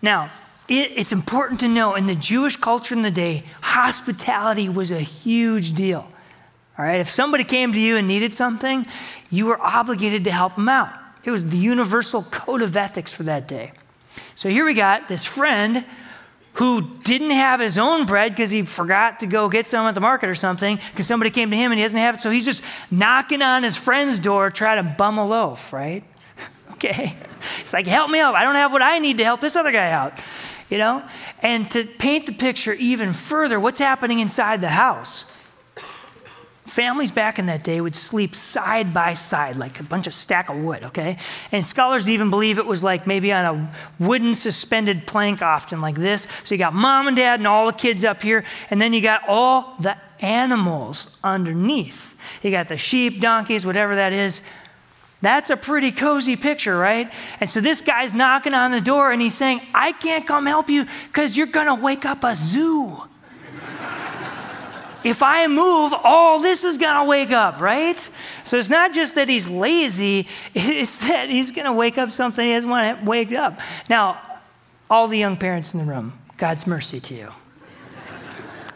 Now, 0.00 0.30
it, 0.70 0.92
it's 0.96 1.12
important 1.12 1.60
to 1.60 1.68
know 1.68 1.96
in 1.96 2.06
the 2.06 2.14
Jewish 2.14 2.56
culture 2.56 2.94
in 2.94 3.02
the 3.02 3.10
day, 3.10 3.42
hospitality 3.60 4.68
was 4.68 4.92
a 4.92 5.00
huge 5.00 5.74
deal. 5.74 6.08
All 6.78 6.84
right, 6.84 7.00
if 7.00 7.10
somebody 7.10 7.44
came 7.44 7.72
to 7.72 7.80
you 7.80 7.96
and 7.96 8.06
needed 8.06 8.32
something, 8.32 8.86
you 9.30 9.46
were 9.46 9.60
obligated 9.60 10.24
to 10.24 10.30
help 10.30 10.54
them 10.54 10.68
out. 10.68 10.96
It 11.24 11.32
was 11.32 11.50
the 11.50 11.58
universal 11.58 12.22
code 12.22 12.62
of 12.62 12.74
ethics 12.76 13.12
for 13.12 13.24
that 13.24 13.48
day. 13.48 13.72
So 14.34 14.48
here 14.48 14.64
we 14.64 14.72
got 14.72 15.08
this 15.08 15.24
friend 15.24 15.84
who 16.54 16.82
didn't 17.04 17.32
have 17.32 17.60
his 17.60 17.76
own 17.76 18.06
bread 18.06 18.32
because 18.32 18.50
he 18.50 18.62
forgot 18.62 19.20
to 19.20 19.26
go 19.26 19.48
get 19.48 19.66
some 19.66 19.86
at 19.86 19.94
the 19.94 20.00
market 20.00 20.28
or 20.28 20.34
something 20.34 20.78
because 20.92 21.06
somebody 21.06 21.30
came 21.30 21.50
to 21.50 21.56
him 21.56 21.72
and 21.72 21.78
he 21.78 21.84
doesn't 21.84 21.98
have 21.98 22.14
it. 22.14 22.20
So 22.20 22.30
he's 22.30 22.44
just 22.44 22.62
knocking 22.90 23.42
on 23.42 23.62
his 23.62 23.76
friend's 23.76 24.18
door 24.18 24.50
trying 24.50 24.84
to 24.84 24.94
bum 24.96 25.18
a 25.18 25.26
loaf, 25.26 25.72
right? 25.72 26.02
okay. 26.72 27.16
It's 27.60 27.72
like, 27.72 27.86
help 27.86 28.10
me 28.10 28.20
out. 28.20 28.34
I 28.34 28.44
don't 28.44 28.54
have 28.54 28.72
what 28.72 28.82
I 28.82 28.98
need 28.98 29.18
to 29.18 29.24
help 29.24 29.40
this 29.40 29.56
other 29.56 29.72
guy 29.72 29.90
out 29.90 30.18
you 30.70 30.78
know? 30.78 31.02
And 31.40 31.70
to 31.72 31.84
paint 31.84 32.26
the 32.26 32.32
picture 32.32 32.72
even 32.72 33.12
further, 33.12 33.60
what's 33.60 33.80
happening 33.80 34.20
inside 34.20 34.60
the 34.60 34.68
house? 34.68 35.36
Families 36.64 37.10
back 37.10 37.40
in 37.40 37.46
that 37.46 37.64
day 37.64 37.80
would 37.80 37.96
sleep 37.96 38.36
side 38.36 38.94
by 38.94 39.14
side, 39.14 39.56
like 39.56 39.80
a 39.80 39.82
bunch 39.82 40.06
of 40.06 40.14
stack 40.14 40.48
of 40.48 40.56
wood, 40.62 40.84
okay? 40.84 41.16
And 41.50 41.66
scholars 41.66 42.08
even 42.08 42.30
believe 42.30 42.58
it 42.58 42.66
was 42.66 42.84
like 42.84 43.08
maybe 43.08 43.32
on 43.32 43.44
a 43.44 43.72
wooden 43.98 44.36
suspended 44.36 45.04
plank, 45.04 45.42
often 45.42 45.80
like 45.80 45.96
this. 45.96 46.28
So 46.44 46.54
you 46.54 46.60
got 46.60 46.72
mom 46.72 47.08
and 47.08 47.16
dad 47.16 47.40
and 47.40 47.48
all 47.48 47.66
the 47.66 47.72
kids 47.72 48.04
up 48.04 48.22
here, 48.22 48.44
and 48.70 48.80
then 48.80 48.92
you 48.92 49.00
got 49.00 49.22
all 49.26 49.74
the 49.80 49.96
animals 50.20 51.18
underneath. 51.24 52.16
You 52.40 52.52
got 52.52 52.68
the 52.68 52.76
sheep, 52.76 53.20
donkeys, 53.20 53.66
whatever 53.66 53.96
that 53.96 54.12
is, 54.12 54.40
that's 55.22 55.50
a 55.50 55.56
pretty 55.56 55.92
cozy 55.92 56.36
picture, 56.36 56.76
right? 56.78 57.12
And 57.40 57.50
so 57.50 57.60
this 57.60 57.82
guy's 57.82 58.14
knocking 58.14 58.54
on 58.54 58.70
the 58.70 58.80
door 58.80 59.12
and 59.12 59.20
he's 59.20 59.34
saying, 59.34 59.60
I 59.74 59.92
can't 59.92 60.26
come 60.26 60.46
help 60.46 60.70
you 60.70 60.86
because 61.08 61.36
you're 61.36 61.46
going 61.46 61.66
to 61.66 61.74
wake 61.74 62.06
up 62.06 62.24
a 62.24 62.34
zoo. 62.34 62.96
if 65.04 65.22
I 65.22 65.46
move, 65.46 65.92
all 65.92 66.40
this 66.40 66.64
is 66.64 66.78
going 66.78 66.96
to 66.96 67.04
wake 67.04 67.32
up, 67.32 67.60
right? 67.60 67.96
So 68.44 68.58
it's 68.58 68.70
not 68.70 68.94
just 68.94 69.14
that 69.16 69.28
he's 69.28 69.46
lazy, 69.46 70.26
it's 70.54 70.98
that 71.08 71.28
he's 71.28 71.52
going 71.52 71.66
to 71.66 71.72
wake 71.72 71.98
up 71.98 72.10
something 72.10 72.46
he 72.46 72.54
doesn't 72.54 72.70
want 72.70 73.00
to 73.00 73.04
wake 73.04 73.32
up. 73.32 73.60
Now, 73.90 74.18
all 74.88 75.06
the 75.06 75.18
young 75.18 75.36
parents 75.36 75.74
in 75.74 75.80
the 75.80 75.92
room, 75.92 76.14
God's 76.38 76.66
mercy 76.66 76.98
to 76.98 77.14
you. 77.14 77.28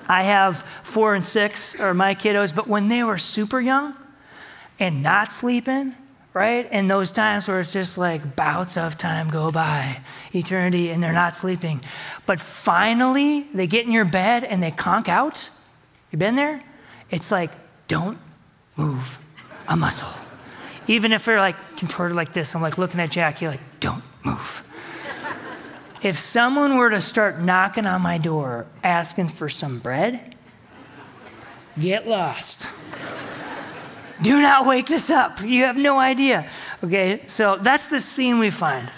I 0.06 0.24
have 0.24 0.58
four 0.82 1.14
and 1.14 1.24
six, 1.24 1.80
or 1.80 1.94
my 1.94 2.14
kiddos, 2.14 2.54
but 2.54 2.68
when 2.68 2.88
they 2.88 3.02
were 3.02 3.16
super 3.16 3.58
young 3.58 3.96
and 4.78 5.02
not 5.02 5.32
sleeping, 5.32 5.94
right? 6.34 6.68
And 6.72 6.90
those 6.90 7.12
times 7.12 7.46
where 7.48 7.60
it's 7.60 7.72
just 7.72 7.96
like 7.96 8.36
bouts 8.36 8.76
of 8.76 8.98
time 8.98 9.28
go 9.28 9.50
by, 9.50 10.00
eternity, 10.34 10.90
and 10.90 11.02
they're 11.02 11.12
not 11.12 11.36
sleeping. 11.36 11.80
But 12.26 12.40
finally, 12.40 13.42
they 13.54 13.68
get 13.68 13.86
in 13.86 13.92
your 13.92 14.04
bed 14.04 14.44
and 14.44 14.62
they 14.62 14.72
conk 14.72 15.08
out. 15.08 15.48
You 16.10 16.18
been 16.18 16.34
there? 16.34 16.62
It's 17.10 17.30
like, 17.30 17.52
don't 17.86 18.18
move 18.76 19.24
a 19.68 19.76
muscle. 19.76 20.08
Even 20.88 21.12
if 21.12 21.24
they're 21.24 21.38
like 21.38 21.56
contorted 21.76 22.16
like 22.16 22.32
this, 22.32 22.54
I'm 22.54 22.60
like 22.60 22.76
looking 22.76 23.00
at 23.00 23.10
Jackie, 23.10 23.46
like, 23.46 23.60
don't 23.78 24.02
move. 24.24 24.64
if 26.02 26.18
someone 26.18 26.76
were 26.76 26.90
to 26.90 27.00
start 27.00 27.40
knocking 27.40 27.86
on 27.86 28.02
my 28.02 28.18
door 28.18 28.66
asking 28.82 29.28
for 29.28 29.48
some 29.48 29.78
bread, 29.78 30.34
get 31.80 32.08
lost. 32.08 32.68
Do 34.24 34.40
not 34.40 34.66
wake 34.66 34.86
this 34.86 35.10
up. 35.10 35.42
You 35.42 35.64
have 35.64 35.76
no 35.76 35.98
idea. 35.98 36.48
Okay, 36.82 37.20
so 37.26 37.56
that's 37.56 37.88
the 37.88 38.00
scene 38.00 38.38
we 38.38 38.48
find. 38.48 38.88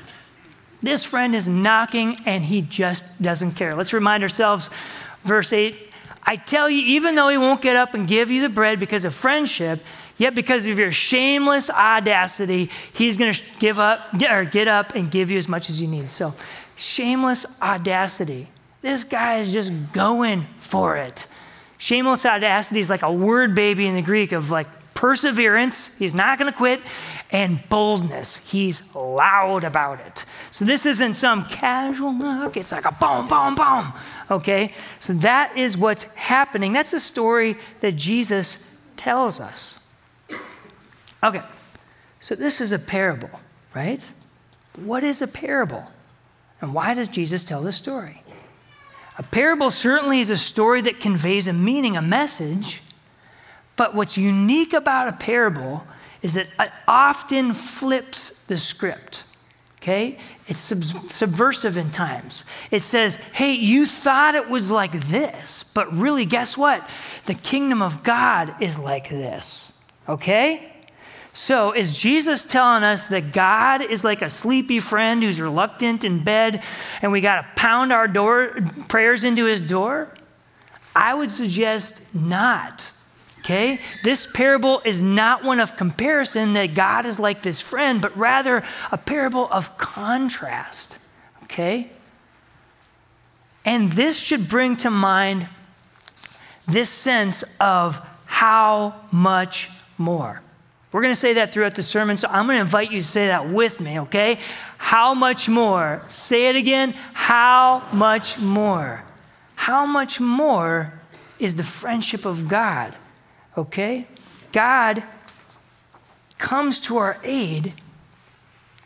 This 0.83 1.03
friend 1.03 1.35
is 1.35 1.49
knocking 1.49 2.17
and 2.27 2.45
he 2.45 2.63
just 2.63 3.21
doesn't 3.21 3.53
care. 3.53 3.75
Let's 3.75 3.93
remind 3.93 4.23
ourselves, 4.23 4.71
verse 5.25 5.53
8 5.53 5.83
I 6.29 6.37
tell 6.37 6.71
you, 6.71 6.81
even 6.97 7.17
though 7.17 7.29
he 7.29 7.39
won't 7.39 7.61
get 7.61 7.75
up 7.75 7.95
and 7.95 8.07
give 8.07 8.31
you 8.31 8.41
the 8.41 8.49
bread 8.49 8.79
because 8.79 9.05
of 9.05 9.15
friendship, 9.15 9.81
yet 10.17 10.35
because 10.37 10.67
of 10.67 10.79
your 10.79 10.93
shameless 10.93 11.71
audacity, 11.71 12.71
he's 12.93 13.17
going 13.17 13.33
to 13.33 13.43
give 13.59 13.79
up 13.81 14.01
or 14.31 14.45
get 14.45 14.69
up 14.69 14.95
and 14.95 15.11
give 15.11 15.31
you 15.31 15.39
as 15.39 15.49
much 15.49 15.71
as 15.71 15.81
you 15.81 15.87
need. 15.89 16.11
So, 16.11 16.35
shameless 16.77 17.47
audacity. 17.61 18.49
This 18.83 19.05
guy 19.05 19.39
is 19.39 19.53
just 19.53 19.73
going 19.93 20.47
for 20.57 20.97
it. 20.97 21.27
Shameless 21.79 22.27
audacity 22.27 22.81
is 22.81 22.91
like 22.91 23.03
a 23.03 23.13
word 23.13 23.55
baby 23.55 23.87
in 23.87 23.95
the 23.95 24.03
Greek 24.03 24.33
of 24.33 24.51
like 24.51 24.69
perseverance, 25.07 25.97
he's 26.01 26.15
not 26.15 26.37
going 26.37 26.51
to 26.51 26.57
quit, 26.57 26.81
and 27.31 27.63
boldness, 27.69 28.39
he's 28.39 28.83
loud 28.93 29.63
about 29.63 30.01
it. 30.01 30.25
So 30.51 30.65
this 30.65 30.85
isn't 30.85 31.15
some 31.15 31.45
casual 31.45 32.11
knock, 32.11 32.57
it's 32.57 32.73
like 32.73 32.87
a 32.87 32.91
boom, 32.91 33.29
boom, 33.29 33.55
boom. 33.55 33.93
Okay? 34.33 34.73
So 34.99 35.13
that 35.13 35.57
is 35.57 35.79
what's 35.79 36.03
happening. 36.15 36.73
That's 36.73 36.91
the 36.91 36.99
story 36.99 37.55
that 37.83 37.95
Jesus 37.95 38.59
tells 38.97 39.39
us. 39.39 39.79
Okay, 41.23 41.43
so 42.19 42.35
this 42.35 42.61
is 42.61 42.73
a 42.73 42.79
parable, 42.81 43.31
right? 43.77 44.05
What 44.75 45.05
is 45.05 45.23
a 45.23 45.29
parable? 45.29 45.85
And 46.61 46.75
why 46.75 46.95
does 46.95 47.09
Jesus 47.09 47.45
tell 47.45 47.63
this 47.63 47.77
story? 47.77 48.25
A 49.19 49.23
parable 49.23 49.71
certainly 49.71 50.19
is 50.19 50.31
a 50.31 50.37
story 50.37 50.81
that 50.81 50.99
conveys 50.99 51.47
a 51.47 51.53
meaning, 51.53 51.97
a 51.97 52.03
message 52.03 52.83
but 53.77 53.95
what's 53.95 54.19
unique 54.19 54.73
about 54.73 55.09
a 55.09 55.13
parable 55.13 55.87
is 56.23 56.35
that 56.35 56.49
it 56.59 56.73
often 56.89 57.55
flips 57.55 58.47
the 58.47 58.57
script. 58.57 59.25
Okay? 59.79 60.19
It's 60.49 60.59
sub- 60.59 61.11
subversive 61.11 61.77
in 61.77 61.91
times. 61.91 62.45
It 62.71 62.83
says, 62.83 63.17
hey, 63.33 63.53
you 63.53 63.87
thought 63.87 64.35
it 64.35 64.49
was 64.49 64.71
like 64.71 64.93
this, 65.09 65.63
but 65.63 65.95
really, 65.95 66.25
guess 66.25 66.57
what? 66.57 66.89
The 67.27 67.35
kingdom 67.35 67.83
of 67.83 68.03
God 68.03 68.55
is 68.61 68.79
like 68.79 69.09
this. 69.09 69.73
Okay? 70.09 70.73
So, 71.33 71.73
is 71.73 71.99
Jesus 71.99 72.45
telling 72.45 72.83
us 72.83 73.09
that 73.09 73.33
God 73.33 73.83
is 73.83 74.03
like 74.03 74.23
a 74.23 74.31
sleepy 74.31 74.81
friend 74.81 75.23
who's 75.23 75.41
reluctant 75.41 76.03
in 76.03 76.25
bed 76.25 76.63
and 77.03 77.13
we 77.13 77.21
got 77.21 77.43
to 77.43 77.47
pound 77.61 77.93
our 77.93 78.09
door 78.09 78.57
prayers 78.89 79.23
into 79.23 79.45
his 79.45 79.61
door? 79.61 80.13
I 80.97 81.15
would 81.15 81.31
suggest 81.31 82.03
not. 82.15 82.91
Okay? 83.47 83.79
This 84.03 84.27
parable 84.27 84.83
is 84.85 85.01
not 85.01 85.45
one 85.45 85.61
of 85.61 85.77
comparison 85.77 86.55
that 86.55 86.75
God 86.75 87.07
is 87.07 87.21
like 87.21 87.43
this 87.43 87.61
friend, 87.61 88.03
but 88.03 88.17
rather 88.17 88.65
a 88.91 88.99
parable 88.99 89.47
of 89.53 89.79
contrast. 89.79 90.99
Okay? 91.45 91.89
And 93.65 93.93
this 93.93 94.19
should 94.19 94.49
bring 94.49 94.75
to 94.79 94.91
mind 94.91 95.47
this 96.67 96.91
sense 96.91 97.45
of 97.61 98.05
how 98.25 98.97
much 99.13 99.71
more. 99.97 100.43
We're 100.91 101.03
going 101.03 101.15
to 101.15 101.21
say 101.21 101.35
that 101.35 101.53
throughout 101.53 101.77
the 101.77 101.85
sermon, 101.85 102.17
so 102.17 102.27
I'm 102.29 102.47
going 102.47 102.57
to 102.57 102.63
invite 102.63 102.91
you 102.91 102.99
to 102.99 103.07
say 103.07 103.29
that 103.29 103.49
with 103.49 103.79
me, 103.81 104.01
okay? 104.01 104.41
How 104.77 105.15
much 105.15 105.49
more? 105.49 106.03
Say 106.09 106.49
it 106.49 106.57
again. 106.57 106.95
How 107.13 107.85
much 107.93 108.41
more? 108.41 109.05
How 109.55 109.87
much 109.87 110.21
more 110.21 110.95
is 111.39 111.55
the 111.55 111.63
friendship 111.63 112.25
of 112.25 112.49
God, 112.49 112.93
okay? 113.57 114.07
God 114.53 115.03
comes 116.39 116.81
to 116.81 116.97
our 116.99 117.19
aid. 117.25 117.73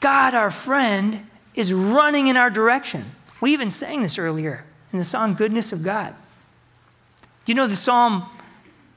God, 0.01 0.35
our 0.35 0.51
friend, 0.51 1.27
is 1.55 1.73
running 1.73 2.29
in 2.29 2.37
our 2.37 2.51
direction. 2.51 3.05
We 3.41 3.53
even 3.53 3.71
sang 3.71 4.03
this 4.03 4.19
earlier 4.19 4.65
in 4.93 4.99
the 4.99 5.05
song 5.05 5.35
Goodness 5.35 5.73
of 5.73 5.83
God. 5.83 6.15
Do 7.45 7.53
you 7.53 7.55
know 7.55 7.67
the 7.67 7.77
Psalm 7.77 8.25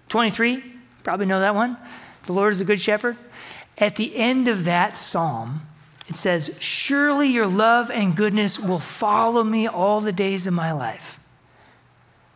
23? 0.10 0.64
Probably 1.04 1.26
know 1.26 1.40
that 1.40 1.56
one. 1.56 1.78
The 2.26 2.34
Lord 2.34 2.54
is 2.54 2.60
the 2.60 2.66
good 2.66 2.80
shepherd. 2.80 3.18
At 3.78 3.96
the 3.96 4.16
end 4.16 4.48
of 4.48 4.66
that 4.66 4.98
psalm, 4.98 5.62
it 6.08 6.16
says, 6.16 6.56
Surely 6.60 7.28
your 7.28 7.48
love 7.48 7.90
and 7.90 8.16
goodness 8.16 8.60
will 8.60 8.80
follow 8.80 9.44
me 9.44 9.68
all 9.68 10.00
the 10.00 10.12
days 10.12 10.46
of 10.46 10.54
my 10.54 10.72
life. 10.72 11.20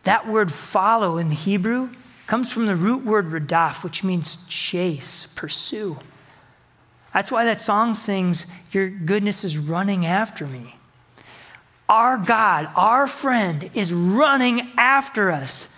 That 0.02 0.26
word 0.26 0.50
follow 0.50 1.18
in 1.18 1.28
the 1.28 1.34
Hebrew 1.34 1.90
comes 2.28 2.52
from 2.52 2.66
the 2.66 2.76
root 2.76 3.04
word 3.06 3.26
radaf, 3.26 3.82
which 3.82 4.04
means 4.04 4.36
chase, 4.48 5.26
pursue. 5.34 5.98
That's 7.14 7.32
why 7.32 7.46
that 7.46 7.58
song 7.58 7.94
sings, 7.94 8.44
Your 8.70 8.90
goodness 8.90 9.44
is 9.44 9.56
running 9.56 10.04
after 10.04 10.46
me. 10.46 10.76
Our 11.88 12.18
God, 12.18 12.68
our 12.76 13.06
friend, 13.06 13.70
is 13.72 13.94
running 13.94 14.68
after 14.76 15.32
us. 15.32 15.74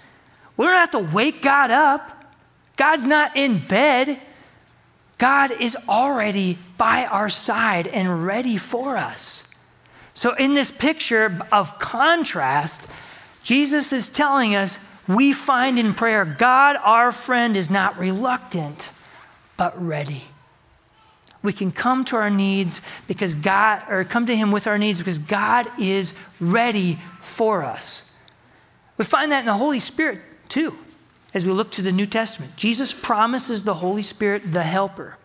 We 0.56 0.66
don't 0.66 0.74
have 0.74 0.90
to 0.90 0.98
wake 0.98 1.40
God 1.40 1.70
up. 1.70 2.34
God's 2.76 3.06
not 3.06 3.36
in 3.36 3.58
bed. 3.58 4.20
God 5.18 5.52
is 5.52 5.76
already 5.88 6.58
by 6.76 7.06
our 7.06 7.28
side 7.28 7.86
and 7.86 8.26
ready 8.26 8.56
for 8.56 8.96
us. 8.96 9.44
So, 10.14 10.34
in 10.34 10.54
this 10.54 10.72
picture 10.72 11.46
of 11.52 11.78
contrast, 11.78 12.90
Jesus 13.44 13.92
is 13.92 14.08
telling 14.08 14.56
us 14.56 14.80
we 15.14 15.32
find 15.32 15.78
in 15.78 15.94
prayer 15.94 16.24
God, 16.24 16.76
our 16.76 17.10
friend, 17.10 17.56
is 17.56 17.70
not 17.70 17.98
reluctant, 17.98 18.90
but 19.56 19.80
ready. 19.82 20.24
We 21.42 21.52
can 21.52 21.72
come 21.72 22.04
to 22.06 22.16
our 22.16 22.30
needs 22.30 22.82
because 23.06 23.34
God, 23.34 23.82
or 23.88 24.04
come 24.04 24.26
to 24.26 24.36
Him 24.36 24.52
with 24.52 24.66
our 24.66 24.78
needs 24.78 24.98
because 24.98 25.18
God 25.18 25.66
is 25.80 26.12
ready 26.38 26.98
for 27.18 27.62
us. 27.62 28.14
We 28.98 29.04
find 29.04 29.32
that 29.32 29.40
in 29.40 29.46
the 29.46 29.54
Holy 29.54 29.80
Spirit 29.80 30.20
too, 30.48 30.76
as 31.32 31.46
we 31.46 31.52
look 31.52 31.70
to 31.72 31.82
the 31.82 31.92
New 31.92 32.06
Testament. 32.06 32.56
Jesus 32.56 32.92
promises 32.92 33.64
the 33.64 33.74
Holy 33.74 34.02
Spirit 34.02 34.52
the 34.52 34.62
helper. 34.62 35.16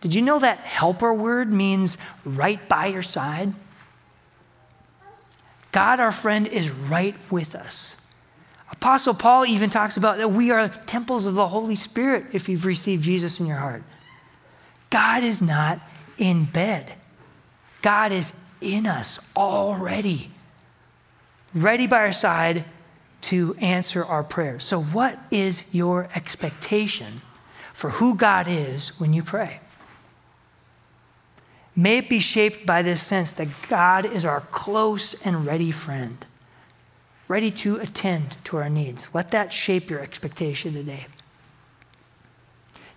Did 0.00 0.14
you 0.14 0.22
know 0.22 0.38
that 0.40 0.58
helper 0.60 1.14
word 1.14 1.52
means 1.52 1.96
right 2.24 2.68
by 2.68 2.86
your 2.86 3.02
side? 3.02 3.54
God, 5.72 6.00
our 6.00 6.10
friend, 6.10 6.48
is 6.48 6.70
right 6.70 7.14
with 7.30 7.54
us. 7.54 7.99
Apostle 8.72 9.14
Paul 9.14 9.46
even 9.46 9.68
talks 9.70 9.96
about 9.96 10.18
that 10.18 10.30
we 10.30 10.50
are 10.50 10.68
temples 10.68 11.26
of 11.26 11.34
the 11.34 11.48
Holy 11.48 11.74
Spirit 11.74 12.26
if 12.32 12.48
you've 12.48 12.66
received 12.66 13.02
Jesus 13.02 13.40
in 13.40 13.46
your 13.46 13.56
heart. 13.56 13.82
God 14.90 15.22
is 15.22 15.42
not 15.42 15.80
in 16.18 16.44
bed, 16.44 16.94
God 17.82 18.12
is 18.12 18.32
in 18.60 18.86
us 18.86 19.18
already, 19.36 20.30
ready 21.54 21.86
by 21.86 21.98
our 21.98 22.12
side 22.12 22.64
to 23.22 23.54
answer 23.60 24.04
our 24.04 24.22
prayers. 24.22 24.64
So, 24.64 24.82
what 24.82 25.18
is 25.30 25.64
your 25.72 26.08
expectation 26.14 27.22
for 27.72 27.90
who 27.90 28.14
God 28.14 28.46
is 28.48 28.98
when 29.00 29.12
you 29.12 29.22
pray? 29.22 29.60
May 31.76 31.98
it 31.98 32.08
be 32.08 32.18
shaped 32.18 32.66
by 32.66 32.82
this 32.82 33.02
sense 33.02 33.32
that 33.34 33.48
God 33.68 34.04
is 34.04 34.24
our 34.24 34.40
close 34.40 35.14
and 35.24 35.46
ready 35.46 35.70
friend, 35.70 36.24
ready 37.30 37.52
to 37.52 37.76
attend 37.76 38.36
to 38.42 38.56
our 38.56 38.68
needs. 38.68 39.14
Let 39.14 39.30
that 39.30 39.52
shape 39.52 39.88
your 39.88 40.00
expectation 40.00 40.74
today. 40.74 41.06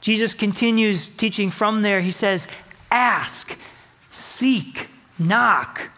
Jesus 0.02 0.34
continues 0.34 1.08
teaching 1.08 1.52
from 1.52 1.84
there. 1.84 2.02
He 2.02 2.12
says, 2.12 2.48
Ask, 2.90 3.56
seek, 4.10 4.90
knock, 5.20 5.92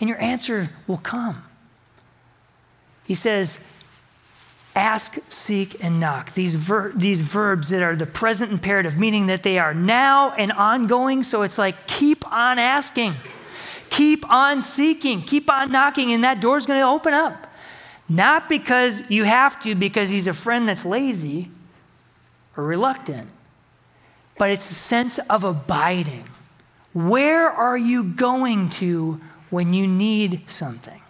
and 0.00 0.08
your 0.08 0.18
answer 0.18 0.70
will 0.86 0.96
come. 0.96 1.44
He 3.04 3.14
says, 3.14 3.58
ask, 4.74 5.18
seek, 5.30 5.82
and 5.82 5.98
knock. 5.98 6.32
These, 6.34 6.54
ver- 6.54 6.92
these 6.94 7.20
verbs 7.20 7.68
that 7.70 7.82
are 7.82 7.96
the 7.96 8.06
present 8.06 8.50
imperative, 8.52 8.98
meaning 8.98 9.26
that 9.26 9.42
they 9.42 9.58
are 9.58 9.74
now 9.74 10.32
and 10.32 10.52
ongoing. 10.52 11.22
So 11.22 11.42
it's 11.42 11.58
like 11.58 11.86
keep 11.86 12.30
on 12.32 12.58
asking, 12.58 13.14
keep 13.90 14.30
on 14.30 14.62
seeking, 14.62 15.22
keep 15.22 15.50
on 15.50 15.72
knocking, 15.72 16.12
and 16.12 16.24
that 16.24 16.40
door's 16.40 16.66
going 16.66 16.80
to 16.80 16.86
open 16.86 17.12
up. 17.12 17.47
Not 18.08 18.48
because 18.48 19.08
you 19.10 19.24
have 19.24 19.60
to, 19.60 19.74
because 19.74 20.08
he's 20.08 20.26
a 20.26 20.32
friend 20.32 20.68
that's 20.68 20.86
lazy 20.86 21.50
or 22.56 22.64
reluctant, 22.64 23.28
but 24.38 24.50
it's 24.50 24.70
a 24.70 24.74
sense 24.74 25.18
of 25.30 25.44
abiding. 25.44 26.24
Where 26.94 27.50
are 27.50 27.76
you 27.76 28.04
going 28.04 28.70
to 28.70 29.20
when 29.50 29.74
you 29.74 29.86
need 29.86 30.48
something? 30.48 31.02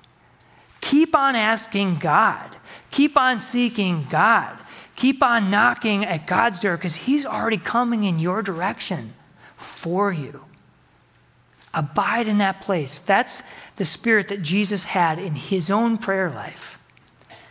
Keep 0.80 1.14
on 1.14 1.36
asking 1.36 1.96
God. 1.96 2.56
Keep 2.90 3.16
on 3.16 3.38
seeking 3.38 4.04
God. 4.10 4.58
Keep 4.96 5.22
on 5.22 5.50
knocking 5.50 6.04
at 6.04 6.26
God's 6.26 6.58
door 6.60 6.76
because 6.76 6.96
He's 6.96 7.24
already 7.24 7.58
coming 7.58 8.04
in 8.04 8.18
your 8.18 8.42
direction 8.42 9.14
for 9.56 10.10
you. 10.10 10.44
Abide 11.72 12.26
in 12.26 12.38
that 12.38 12.60
place. 12.60 12.98
That's 12.98 13.42
the 13.76 13.84
spirit 13.84 14.28
that 14.28 14.42
Jesus 14.42 14.84
had 14.84 15.18
in 15.18 15.36
His 15.36 15.70
own 15.70 15.98
prayer 15.98 16.30
life. 16.30 16.77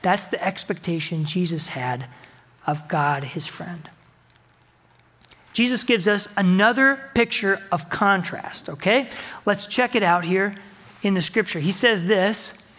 That's 0.08 0.28
the 0.28 0.42
expectation 0.42 1.26
Jesus 1.26 1.68
had 1.68 2.06
of 2.66 2.88
God, 2.88 3.26
His 3.26 3.46
friend. 3.46 3.82
Jesus 5.52 5.84
gives 5.84 6.08
us 6.08 6.30
another 6.38 7.10
picture 7.14 7.62
of 7.74 7.90
contrast, 7.90 8.70
okay? 8.70 9.10
Let's 9.46 9.68
check 9.68 9.98
it 9.98 10.04
out 10.04 10.24
here 10.24 10.56
in 11.04 11.14
the 11.14 11.20
scripture. 11.20 11.60
He 11.60 11.74
says 11.74 12.06
this 12.06 12.70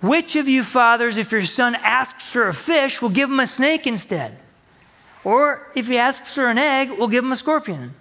which 0.00 0.36
of 0.36 0.48
you 0.48 0.62
fathers, 0.62 1.18
if 1.18 1.32
your 1.32 1.42
son 1.42 1.74
asks 1.74 2.32
for 2.32 2.48
a 2.48 2.54
fish, 2.54 3.02
will 3.02 3.10
give 3.10 3.28
him 3.28 3.40
a 3.40 3.46
snake 3.46 3.86
instead? 3.86 4.34
Or 5.24 5.66
if 5.76 5.86
he 5.86 5.98
asks 5.98 6.32
for 6.32 6.48
an 6.48 6.56
egg, 6.56 6.92
will 6.92 7.08
give 7.08 7.24
him 7.24 7.32
a 7.32 7.36
scorpion? 7.36 7.94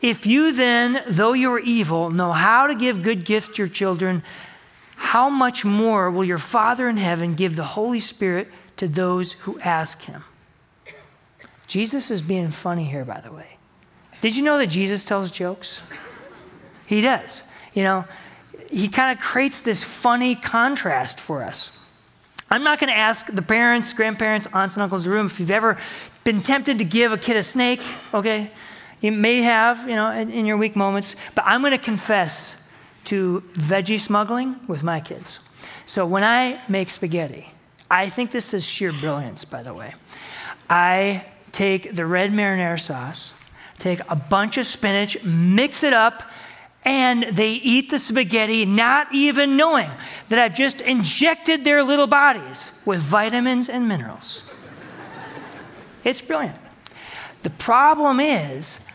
If 0.00 0.24
you 0.24 0.52
then, 0.52 1.02
though 1.08 1.32
you 1.32 1.52
are 1.52 1.58
evil, 1.58 2.10
know 2.10 2.30
how 2.30 2.68
to 2.68 2.76
give 2.76 3.02
good 3.02 3.24
gifts 3.24 3.48
to 3.48 3.54
your 3.56 3.68
children, 3.68 4.22
how 5.00 5.30
much 5.30 5.64
more 5.64 6.10
will 6.10 6.24
your 6.24 6.38
Father 6.38 6.86
in 6.86 6.98
heaven 6.98 7.34
give 7.34 7.56
the 7.56 7.64
Holy 7.64 8.00
Spirit 8.00 8.48
to 8.76 8.86
those 8.86 9.32
who 9.32 9.58
ask 9.60 10.02
him? 10.02 10.24
Jesus 11.66 12.10
is 12.10 12.20
being 12.20 12.50
funny 12.50 12.84
here, 12.84 13.04
by 13.06 13.18
the 13.20 13.32
way. 13.32 13.56
Did 14.20 14.36
you 14.36 14.44
know 14.44 14.58
that 14.58 14.66
Jesus 14.66 15.02
tells 15.02 15.30
jokes? 15.30 15.82
He 16.86 17.00
does. 17.00 17.42
You 17.72 17.82
know, 17.82 18.04
he 18.70 18.88
kind 18.88 19.16
of 19.16 19.24
creates 19.24 19.62
this 19.62 19.82
funny 19.82 20.34
contrast 20.34 21.18
for 21.18 21.42
us. 21.42 21.76
I'm 22.50 22.62
not 22.62 22.78
going 22.78 22.92
to 22.92 22.98
ask 22.98 23.26
the 23.26 23.42
parents, 23.42 23.94
grandparents, 23.94 24.46
aunts, 24.52 24.76
and 24.76 24.82
uncles 24.82 25.06
in 25.06 25.10
the 25.10 25.16
room 25.16 25.26
if 25.26 25.40
you've 25.40 25.50
ever 25.50 25.78
been 26.24 26.42
tempted 26.42 26.76
to 26.76 26.84
give 26.84 27.12
a 27.12 27.18
kid 27.18 27.38
a 27.38 27.42
snake, 27.42 27.80
okay? 28.12 28.50
You 29.00 29.12
may 29.12 29.40
have, 29.40 29.88
you 29.88 29.94
know, 29.94 30.12
in, 30.12 30.30
in 30.30 30.44
your 30.44 30.58
weak 30.58 30.76
moments, 30.76 31.16
but 31.34 31.44
I'm 31.46 31.62
going 31.62 31.72
to 31.72 31.78
confess 31.78 32.59
to 33.06 33.42
veggie 33.54 34.00
smuggling 34.00 34.56
with 34.68 34.82
my 34.82 35.00
kids. 35.00 35.40
So 35.86 36.06
when 36.06 36.22
I 36.22 36.62
make 36.68 36.90
spaghetti, 36.90 37.52
I 37.90 38.08
think 38.08 38.30
this 38.30 38.54
is 38.54 38.64
sheer 38.64 38.92
brilliance, 38.92 39.44
by 39.44 39.62
the 39.62 39.74
way. 39.74 39.94
I 40.68 41.24
take 41.52 41.94
the 41.94 42.06
red 42.06 42.30
marinara 42.30 42.78
sauce, 42.78 43.34
take 43.78 44.00
a 44.08 44.14
bunch 44.14 44.56
of 44.56 44.66
spinach, 44.66 45.22
mix 45.24 45.82
it 45.82 45.92
up, 45.92 46.22
and 46.84 47.24
they 47.24 47.50
eat 47.50 47.90
the 47.90 47.98
spaghetti 47.98 48.64
not 48.64 49.12
even 49.12 49.56
knowing 49.56 49.90
that 50.28 50.38
I've 50.38 50.54
just 50.54 50.80
injected 50.80 51.64
their 51.64 51.82
little 51.82 52.06
bodies 52.06 52.72
with 52.86 53.00
vitamins 53.00 53.68
and 53.68 53.88
minerals. 53.88 54.48
it's 56.04 56.22
brilliant. 56.22 56.56
The 57.42 57.50
problem 57.50 58.20
is 58.20 58.86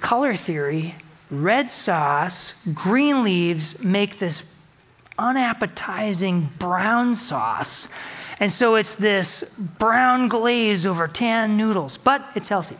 color 0.00 0.34
theory, 0.34 0.94
red 1.34 1.70
sauce, 1.70 2.54
green 2.72 3.22
leaves 3.24 3.82
make 3.82 4.18
this 4.18 4.56
unappetizing 5.18 6.50
brown 6.58 7.14
sauce. 7.14 7.88
And 8.40 8.50
so 8.50 8.74
it's 8.74 8.94
this 8.96 9.44
brown 9.78 10.28
glaze 10.28 10.86
over 10.86 11.06
tan 11.06 11.56
noodles, 11.56 11.96
but 11.96 12.24
it's 12.34 12.48
healthy. 12.48 12.76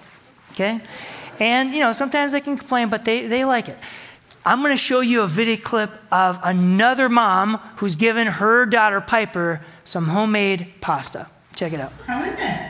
Okay? 0.52 0.80
And, 1.38 1.72
you 1.72 1.80
know, 1.80 1.92
sometimes 1.92 2.32
they 2.32 2.40
can 2.40 2.56
complain, 2.56 2.88
but 2.88 3.04
they, 3.04 3.26
they 3.26 3.44
like 3.44 3.68
it. 3.68 3.78
I'm 4.46 4.60
going 4.60 4.72
to 4.72 4.76
show 4.76 5.00
you 5.00 5.22
a 5.22 5.26
video 5.26 5.56
clip 5.56 5.90
of 6.12 6.38
another 6.42 7.08
mom 7.08 7.56
who's 7.76 7.96
given 7.96 8.26
her 8.26 8.66
daughter 8.66 9.00
Piper 9.00 9.64
some 9.84 10.06
homemade 10.06 10.72
pasta. 10.80 11.28
Check 11.56 11.72
it 11.72 11.80
out. 11.80 11.92
How 12.06 12.22
is 12.24 12.36
it? 12.38 12.64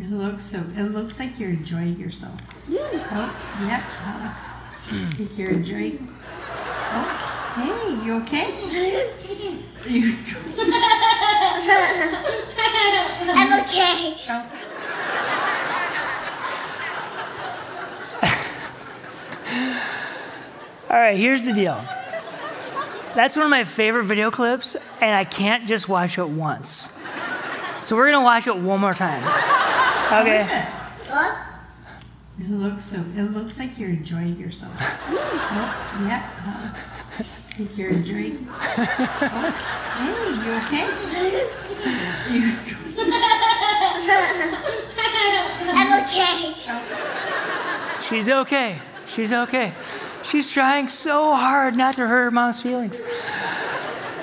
It 0.00 0.10
looks 0.10 0.42
so. 0.42 0.58
It 0.76 0.90
looks 0.92 1.18
like 1.18 1.38
you're 1.38 1.50
enjoying 1.50 1.98
yourself. 1.98 2.40
Oh, 2.70 3.36
yeah, 3.62 3.82
Alex. 4.04 4.44
Think 5.16 5.36
you're 5.36 5.50
enjoying. 5.50 6.14
Oh, 6.94 7.54
hey, 7.56 8.04
you 8.04 8.14
okay? 8.22 8.48
You. 9.88 10.14
I'm 13.34 13.60
okay. 13.62 14.14
Oh, 14.28 14.46
All 20.90 20.98
right, 20.98 21.16
here's 21.16 21.42
the 21.42 21.52
deal. 21.52 21.82
That's 23.14 23.36
one 23.36 23.44
of 23.44 23.50
my 23.50 23.64
favorite 23.64 24.04
video 24.04 24.30
clips, 24.30 24.76
and 25.00 25.14
I 25.14 25.24
can't 25.24 25.66
just 25.66 25.88
watch 25.88 26.16
it 26.18 26.28
once. 26.28 26.88
So 27.78 27.96
we're 27.96 28.10
gonna 28.10 28.24
watch 28.24 28.46
it 28.46 28.56
one 28.56 28.80
more 28.80 28.94
time. 28.94 29.22
Okay. 30.12 30.68
What? 32.52 32.66
it 32.66 32.70
looks 32.70 32.84
so. 32.84 32.98
It 33.16 33.32
looks 33.32 33.58
like 33.58 33.78
you're 33.78 33.90
enjoying 33.90 34.38
yourself. 34.38 34.74
Oh, 34.78 36.04
yeah, 36.06 36.28
Alex. 36.44 36.86
Think 37.52 37.76
you're 37.76 37.90
enjoying. 37.90 38.46
Oh, 38.50 39.52
hey, 39.98 40.12
you 40.44 40.52
okay? 40.62 40.86
You. 42.30 42.56
I'm 45.74 46.02
okay. 46.02 46.54
She's 48.06 48.28
okay. 48.28 48.78
She's 49.06 49.32
okay. 49.32 49.72
She's 50.22 50.52
trying 50.52 50.88
so 50.88 51.34
hard 51.34 51.76
not 51.76 51.94
to 51.96 52.06
hurt 52.06 52.24
her 52.24 52.30
mom's 52.30 52.60
feelings. 52.60 53.02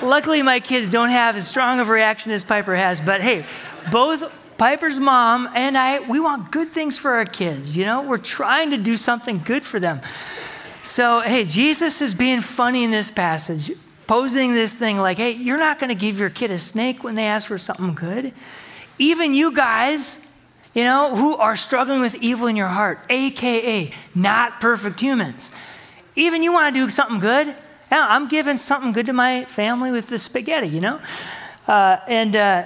Luckily, 0.02 0.42
my 0.42 0.60
kids 0.60 0.88
don't 0.88 1.10
have 1.10 1.36
as 1.36 1.48
strong 1.48 1.80
of 1.80 1.88
a 1.88 1.92
reaction 1.92 2.32
as 2.32 2.44
Piper 2.44 2.74
has, 2.74 3.00
but 3.00 3.20
hey, 3.20 3.44
both 3.90 4.32
Piper's 4.60 5.00
mom 5.00 5.48
and 5.54 5.74
I, 5.74 6.00
we 6.00 6.20
want 6.20 6.50
good 6.50 6.68
things 6.68 6.98
for 6.98 7.12
our 7.12 7.24
kids, 7.24 7.74
you 7.78 7.86
know? 7.86 8.02
We're 8.02 8.18
trying 8.18 8.72
to 8.72 8.76
do 8.76 8.94
something 8.94 9.38
good 9.38 9.62
for 9.62 9.80
them. 9.80 10.02
So, 10.82 11.22
hey, 11.22 11.46
Jesus 11.46 12.02
is 12.02 12.12
being 12.12 12.42
funny 12.42 12.84
in 12.84 12.90
this 12.90 13.10
passage, 13.10 13.72
posing 14.06 14.52
this 14.52 14.74
thing 14.74 14.98
like, 14.98 15.16
hey, 15.16 15.30
you're 15.30 15.56
not 15.56 15.78
going 15.78 15.88
to 15.88 15.94
give 15.94 16.20
your 16.20 16.28
kid 16.28 16.50
a 16.50 16.58
snake 16.58 17.02
when 17.02 17.14
they 17.14 17.24
ask 17.24 17.48
for 17.48 17.56
something 17.56 17.94
good. 17.94 18.34
Even 18.98 19.32
you 19.32 19.50
guys, 19.56 20.28
you 20.74 20.84
know, 20.84 21.16
who 21.16 21.36
are 21.36 21.56
struggling 21.56 22.02
with 22.02 22.16
evil 22.16 22.46
in 22.46 22.54
your 22.54 22.68
heart, 22.68 23.00
AKA 23.08 23.92
not 24.14 24.60
perfect 24.60 25.00
humans. 25.00 25.50
Even 26.16 26.42
you 26.42 26.52
want 26.52 26.74
to 26.74 26.78
do 26.78 26.90
something 26.90 27.18
good. 27.18 27.46
Yeah, 27.46 28.06
I'm 28.06 28.28
giving 28.28 28.58
something 28.58 28.92
good 28.92 29.06
to 29.06 29.14
my 29.14 29.46
family 29.46 29.90
with 29.90 30.08
the 30.08 30.18
spaghetti, 30.18 30.68
you 30.68 30.82
know? 30.82 31.00
Uh, 31.66 31.96
and 32.06 32.36
uh, 32.36 32.64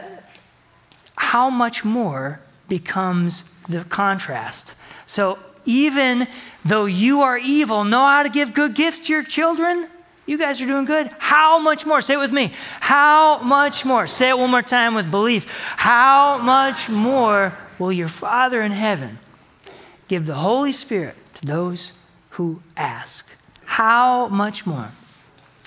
how 1.16 1.50
much 1.50 1.84
more 1.84 2.40
becomes 2.68 3.44
the 3.68 3.84
contrast. 3.84 4.74
So, 5.06 5.38
even 5.64 6.28
though 6.64 6.84
you 6.84 7.20
are 7.22 7.38
evil, 7.38 7.84
know 7.84 8.06
how 8.06 8.22
to 8.22 8.28
give 8.28 8.52
good 8.52 8.74
gifts 8.74 9.06
to 9.06 9.12
your 9.12 9.22
children. 9.22 9.88
You 10.26 10.38
guys 10.38 10.60
are 10.60 10.66
doing 10.66 10.84
good. 10.84 11.10
How 11.18 11.58
much 11.58 11.86
more? 11.86 12.00
Say 12.00 12.14
it 12.14 12.18
with 12.18 12.32
me. 12.32 12.52
How 12.80 13.38
much 13.38 13.84
more? 13.84 14.06
Say 14.06 14.30
it 14.30 14.38
one 14.38 14.50
more 14.50 14.62
time 14.62 14.94
with 14.94 15.10
belief. 15.10 15.50
How 15.76 16.38
much 16.38 16.88
more 16.88 17.52
will 17.78 17.92
your 17.92 18.08
Father 18.08 18.62
in 18.62 18.72
heaven 18.72 19.18
give 20.08 20.26
the 20.26 20.34
Holy 20.34 20.72
Spirit 20.72 21.16
to 21.34 21.46
those 21.46 21.92
who 22.30 22.62
ask? 22.76 23.26
How 23.64 24.28
much 24.28 24.66
more? 24.66 24.90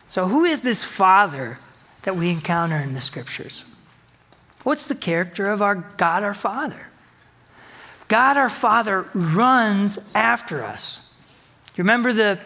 So, 0.07 0.27
who 0.27 0.45
is 0.45 0.61
this 0.61 0.83
Father 0.83 1.59
that 2.03 2.15
we 2.15 2.29
encounter 2.29 2.77
in 2.77 2.93
the 2.93 3.01
scriptures? 3.01 3.65
What's 4.67 4.87
the 4.87 4.95
character 4.95 5.45
of 5.45 5.61
our 5.61 5.75
God 5.75 6.23
our 6.23 6.33
Father? 6.33 6.87
God 8.09 8.35
our 8.35 8.49
Father 8.49 9.09
runs 9.13 9.97
after 10.13 10.61
us. 10.61 11.09
You 11.77 11.85
remember 11.85 12.11
the 12.11 12.37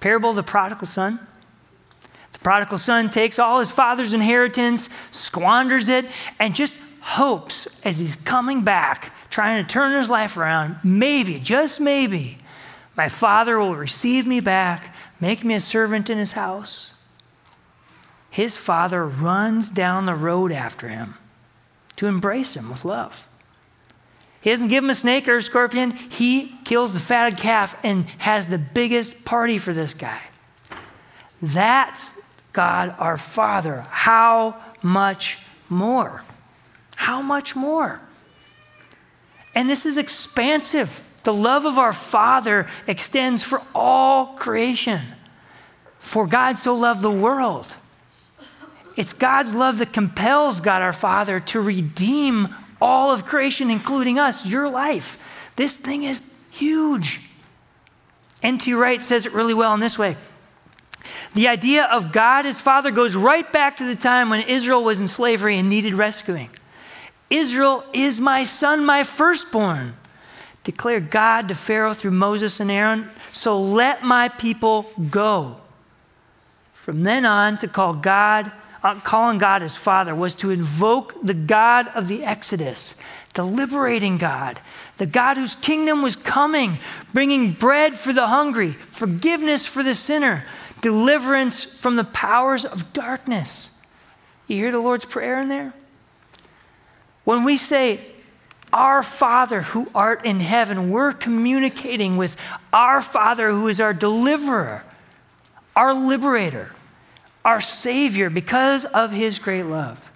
parable 0.00 0.30
of 0.30 0.36
the 0.36 0.42
prodigal 0.42 0.86
son? 0.86 1.20
The 2.32 2.38
prodigal 2.38 2.78
son 2.78 3.10
takes 3.10 3.38
all 3.38 3.60
his 3.60 3.70
father's 3.70 4.14
inheritance, 4.14 4.88
squanders 5.10 5.90
it, 5.90 6.06
and 6.38 6.54
just 6.54 6.74
hopes 7.02 7.68
as 7.84 7.98
he's 7.98 8.16
coming 8.16 8.62
back, 8.62 9.12
trying 9.28 9.62
to 9.62 9.70
turn 9.70 9.98
his 9.98 10.08
life 10.08 10.38
around, 10.38 10.76
maybe, 10.82 11.38
just 11.38 11.78
maybe, 11.78 12.38
my 12.96 13.10
father 13.10 13.58
will 13.58 13.76
receive 13.76 14.26
me 14.26 14.40
back, 14.40 14.96
make 15.20 15.44
me 15.44 15.52
a 15.52 15.60
servant 15.60 16.08
in 16.08 16.16
his 16.16 16.32
house. 16.32 16.94
His 18.30 18.56
father 18.56 19.06
runs 19.06 19.70
down 19.70 20.06
the 20.06 20.14
road 20.14 20.52
after 20.52 20.88
him 20.88 21.14
to 21.96 22.06
embrace 22.06 22.56
him 22.56 22.70
with 22.70 22.84
love. 22.84 23.28
He 24.40 24.50
doesn't 24.50 24.68
give 24.68 24.84
him 24.84 24.90
a 24.90 24.94
snake 24.94 25.28
or 25.28 25.38
a 25.38 25.42
scorpion. 25.42 25.90
He 25.90 26.56
kills 26.64 26.94
the 26.94 27.00
fatted 27.00 27.38
calf 27.38 27.76
and 27.82 28.04
has 28.18 28.48
the 28.48 28.58
biggest 28.58 29.24
party 29.24 29.58
for 29.58 29.72
this 29.72 29.94
guy. 29.94 30.20
That's 31.42 32.20
God 32.52 32.94
our 32.98 33.16
Father. 33.16 33.84
How 33.88 34.56
much 34.82 35.38
more? 35.68 36.22
How 36.96 37.20
much 37.20 37.56
more? 37.56 38.00
And 39.54 39.68
this 39.68 39.86
is 39.86 39.98
expansive. 39.98 41.04
The 41.24 41.32
love 41.32 41.66
of 41.66 41.78
our 41.78 41.92
Father 41.92 42.68
extends 42.86 43.42
for 43.42 43.60
all 43.74 44.36
creation. 44.36 45.00
For 45.98 46.26
God 46.26 46.58
so 46.58 46.74
loved 46.74 47.02
the 47.02 47.10
world. 47.10 47.74
It's 48.98 49.12
God's 49.12 49.54
love 49.54 49.78
that 49.78 49.92
compels 49.92 50.60
God 50.60 50.82
our 50.82 50.92
Father 50.92 51.38
to 51.38 51.60
redeem 51.60 52.48
all 52.80 53.12
of 53.12 53.24
creation, 53.24 53.70
including 53.70 54.18
us, 54.18 54.44
your 54.44 54.68
life. 54.68 55.52
This 55.54 55.76
thing 55.76 56.02
is 56.02 56.20
huge. 56.50 57.20
N.T. 58.42 58.74
Wright 58.74 59.00
says 59.00 59.24
it 59.24 59.32
really 59.32 59.54
well 59.54 59.72
in 59.72 59.78
this 59.78 59.96
way 59.96 60.16
The 61.34 61.46
idea 61.46 61.84
of 61.84 62.10
God 62.10 62.44
as 62.44 62.60
Father 62.60 62.90
goes 62.90 63.14
right 63.14 63.50
back 63.52 63.76
to 63.76 63.84
the 63.84 63.94
time 63.94 64.30
when 64.30 64.40
Israel 64.40 64.82
was 64.82 65.00
in 65.00 65.06
slavery 65.06 65.56
and 65.58 65.70
needed 65.70 65.94
rescuing. 65.94 66.50
Israel 67.30 67.84
is 67.92 68.20
my 68.20 68.42
son, 68.42 68.84
my 68.84 69.04
firstborn, 69.04 69.94
declared 70.64 71.12
God 71.12 71.46
to 71.48 71.54
Pharaoh 71.54 71.92
through 71.92 72.10
Moses 72.10 72.58
and 72.58 72.68
Aaron. 72.68 73.08
So 73.30 73.62
let 73.62 74.02
my 74.02 74.28
people 74.28 74.90
go. 75.08 75.58
From 76.72 77.04
then 77.04 77.24
on, 77.24 77.58
to 77.58 77.68
call 77.68 77.94
God 77.94 78.50
uh, 78.88 78.94
calling 79.00 79.36
God 79.36 79.60
his 79.60 79.76
Father 79.76 80.14
was 80.14 80.34
to 80.36 80.50
invoke 80.50 81.14
the 81.22 81.34
God 81.34 81.88
of 81.88 82.08
the 82.08 82.24
Exodus, 82.24 82.94
the 83.34 83.44
liberating 83.44 84.16
God, 84.16 84.58
the 84.96 85.04
God 85.04 85.36
whose 85.36 85.54
kingdom 85.54 86.00
was 86.00 86.16
coming, 86.16 86.78
bringing 87.12 87.52
bread 87.52 87.98
for 87.98 88.14
the 88.14 88.28
hungry, 88.28 88.70
forgiveness 88.70 89.66
for 89.66 89.82
the 89.82 89.94
sinner, 89.94 90.44
deliverance 90.80 91.64
from 91.64 91.96
the 91.96 92.04
powers 92.04 92.64
of 92.64 92.94
darkness. 92.94 93.72
You 94.46 94.56
hear 94.56 94.72
the 94.72 94.78
Lord's 94.78 95.04
Prayer 95.04 95.38
in 95.38 95.50
there? 95.50 95.74
When 97.24 97.44
we 97.44 97.58
say, 97.58 98.00
Our 98.72 99.02
Father 99.02 99.60
who 99.60 99.90
art 99.94 100.24
in 100.24 100.40
heaven, 100.40 100.90
we're 100.90 101.12
communicating 101.12 102.16
with 102.16 102.40
our 102.72 103.02
Father 103.02 103.50
who 103.50 103.68
is 103.68 103.82
our 103.82 103.92
deliverer, 103.92 104.82
our 105.76 105.92
liberator 105.92 106.72
our 107.48 107.62
Savior 107.62 108.28
because 108.28 108.84
of 108.84 109.10
His 109.10 109.38
great 109.38 109.64
love. 109.64 110.12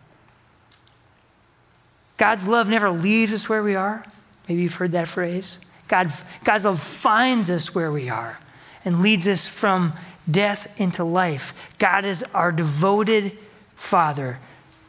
God's 2.18 2.46
love 2.46 2.68
never 2.68 2.90
leaves 2.90 3.32
us 3.32 3.48
where 3.48 3.62
we 3.62 3.74
are. 3.74 4.04
Maybe 4.46 4.60
you've 4.60 4.74
heard 4.74 4.92
that 4.92 5.08
phrase. 5.08 5.58
God, 5.88 6.12
God's 6.44 6.66
love 6.66 6.78
finds 6.78 7.48
us 7.48 7.74
where 7.74 7.90
we 7.90 8.10
are 8.10 8.38
and 8.84 9.00
leads 9.00 9.26
us 9.26 9.48
from 9.48 9.94
death 10.30 10.78
into 10.78 11.04
life. 11.04 11.72
God 11.78 12.04
is 12.04 12.22
our 12.34 12.52
devoted 12.52 13.32
Father, 13.76 14.38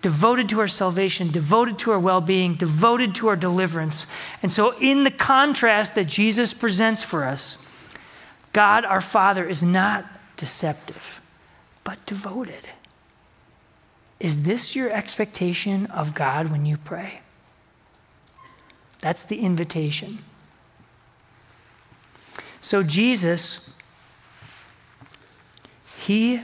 devoted 0.01 0.49
to 0.49 0.59
our 0.59 0.67
salvation, 0.67 1.31
devoted 1.31 1.79
to 1.79 1.91
our 1.91 1.99
well 1.99 2.21
being, 2.21 2.55
devoted 2.55 3.15
to 3.15 3.29
our 3.29 3.37
deliverance. 3.37 4.05
And 4.41 4.51
so, 4.51 4.77
in 4.81 5.05
the 5.05 5.11
contrast 5.11 5.95
that 5.95 6.07
Jesus 6.07 6.53
presents 6.53 7.03
for 7.03 7.23
us, 7.23 7.65
God 8.51 8.83
our 8.83 9.01
Father 9.01 9.47
is 9.47 9.63
not 9.63 10.05
deceptive 10.35 11.21
but 11.83 12.05
devoted. 12.05 12.67
Is 14.19 14.43
this 14.43 14.75
your 14.75 14.91
expectation 14.91 15.85
of 15.87 16.15
God 16.15 16.51
when 16.51 16.65
you 16.65 16.77
pray? 16.77 17.21
That's 18.99 19.23
the 19.23 19.41
invitation. 19.41 20.19
So, 22.61 22.83
Jesus, 22.83 23.75
He 25.99 26.41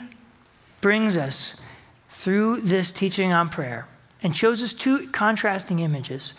brings 0.82 1.16
us 1.16 1.62
through 2.10 2.62
this 2.62 2.92
teaching 2.92 3.34
on 3.34 3.50
prayer 3.50 3.88
and 4.22 4.36
shows 4.36 4.62
us 4.62 4.74
two 4.74 5.08
contrasting 5.10 5.80
images 5.80 6.34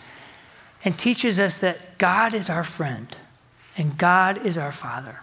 and 0.85 0.97
teaches 0.97 1.39
us 1.39 1.57
that 1.57 1.97
God 1.97 2.35
is 2.35 2.49
our 2.49 2.63
friend 2.63 3.17
and 3.75 3.97
God 3.97 4.45
is 4.45 4.57
our 4.59 4.71
Father. 4.71 5.21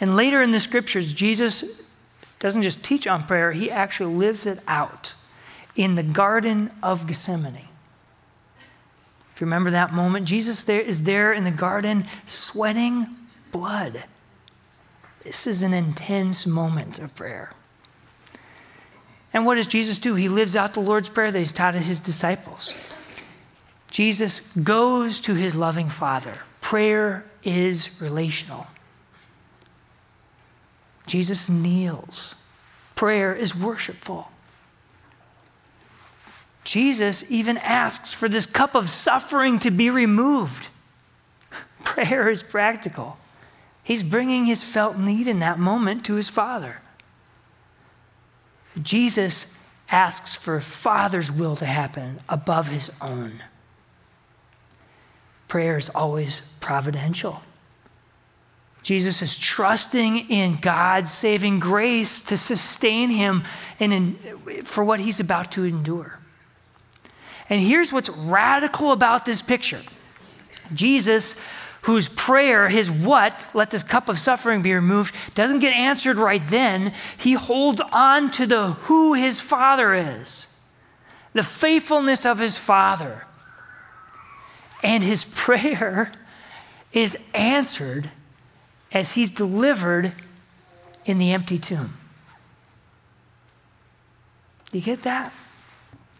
And 0.00 0.16
later 0.16 0.40
in 0.40 0.52
the 0.52 0.60
scriptures, 0.60 1.12
Jesus 1.12 1.82
doesn't 2.38 2.62
just 2.62 2.84
teach 2.84 3.06
on 3.06 3.24
prayer, 3.24 3.52
he 3.52 3.70
actually 3.70 4.14
lives 4.14 4.46
it 4.46 4.60
out 4.68 5.14
in 5.74 5.94
the 5.94 6.02
Garden 6.02 6.70
of 6.82 7.06
Gethsemane. 7.06 7.68
If 9.32 9.40
you 9.40 9.46
remember 9.46 9.70
that 9.70 9.92
moment, 9.92 10.26
Jesus 10.26 10.64
there 10.64 10.80
is 10.80 11.04
there 11.04 11.32
in 11.32 11.44
the 11.44 11.52
garden 11.52 12.06
sweating 12.26 13.06
blood. 13.52 14.02
This 15.22 15.46
is 15.46 15.62
an 15.62 15.72
intense 15.72 16.46
moment 16.46 16.98
of 16.98 17.14
prayer. 17.14 17.52
And 19.32 19.46
what 19.46 19.54
does 19.54 19.68
Jesus 19.68 19.98
do? 19.98 20.16
He 20.16 20.28
lives 20.28 20.56
out 20.56 20.74
the 20.74 20.80
Lord's 20.80 21.08
Prayer 21.08 21.30
that 21.30 21.38
he's 21.38 21.52
taught 21.52 21.74
his 21.74 22.00
disciples. 22.00 22.74
Jesus 23.90 24.40
goes 24.62 25.20
to 25.20 25.34
his 25.34 25.54
loving 25.54 25.88
Father. 25.88 26.34
Prayer 26.60 27.24
is 27.44 28.00
relational. 28.00 28.66
Jesus 31.08 31.48
kneels. 31.48 32.34
Prayer 32.94 33.34
is 33.34 33.54
worshipful. 33.54 34.30
Jesus 36.64 37.24
even 37.30 37.56
asks 37.56 38.12
for 38.12 38.28
this 38.28 38.44
cup 38.44 38.74
of 38.74 38.90
suffering 38.90 39.58
to 39.60 39.70
be 39.70 39.88
removed. 39.88 40.68
Prayer 41.84 42.28
is 42.28 42.42
practical. 42.42 43.16
He's 43.82 44.02
bringing 44.02 44.44
his 44.44 44.62
felt 44.62 44.98
need 44.98 45.28
in 45.28 45.38
that 45.38 45.58
moment 45.58 46.04
to 46.04 46.14
his 46.14 46.28
Father. 46.28 46.80
Jesus 48.82 49.56
asks 49.90 50.34
for 50.34 50.60
Father's 50.60 51.32
will 51.32 51.56
to 51.56 51.64
happen 51.64 52.20
above 52.28 52.68
his 52.68 52.90
own. 53.00 53.42
Prayer 55.48 55.78
is 55.78 55.88
always 55.88 56.42
providential. 56.60 57.42
Jesus 58.88 59.20
is 59.20 59.36
trusting 59.36 60.30
in 60.30 60.56
God's 60.62 61.12
saving 61.12 61.58
grace 61.58 62.22
to 62.22 62.38
sustain 62.38 63.10
him 63.10 63.44
and 63.78 63.92
in, 63.92 64.14
for 64.64 64.82
what 64.82 64.98
he's 64.98 65.20
about 65.20 65.52
to 65.52 65.64
endure. 65.64 66.18
And 67.50 67.60
here's 67.60 67.92
what's 67.92 68.08
radical 68.08 68.92
about 68.92 69.26
this 69.26 69.42
picture 69.42 69.82
Jesus, 70.72 71.36
whose 71.82 72.08
prayer, 72.08 72.70
his 72.70 72.90
what, 72.90 73.46
let 73.52 73.68
this 73.68 73.82
cup 73.82 74.08
of 74.08 74.18
suffering 74.18 74.62
be 74.62 74.72
removed, 74.72 75.14
doesn't 75.34 75.58
get 75.58 75.74
answered 75.74 76.16
right 76.16 76.48
then. 76.48 76.94
He 77.18 77.34
holds 77.34 77.82
on 77.92 78.30
to 78.30 78.46
the 78.46 78.68
who 78.68 79.12
his 79.12 79.38
father 79.38 79.92
is, 79.92 80.58
the 81.34 81.42
faithfulness 81.42 82.24
of 82.24 82.38
his 82.38 82.56
father. 82.56 83.26
And 84.82 85.04
his 85.04 85.24
prayer 85.34 86.10
is 86.94 87.18
answered 87.34 88.10
as 88.92 89.12
he's 89.12 89.30
delivered 89.30 90.12
in 91.04 91.18
the 91.18 91.32
empty 91.32 91.58
tomb. 91.58 91.94
Do 94.70 94.78
you 94.78 94.84
get 94.84 95.02
that? 95.02 95.32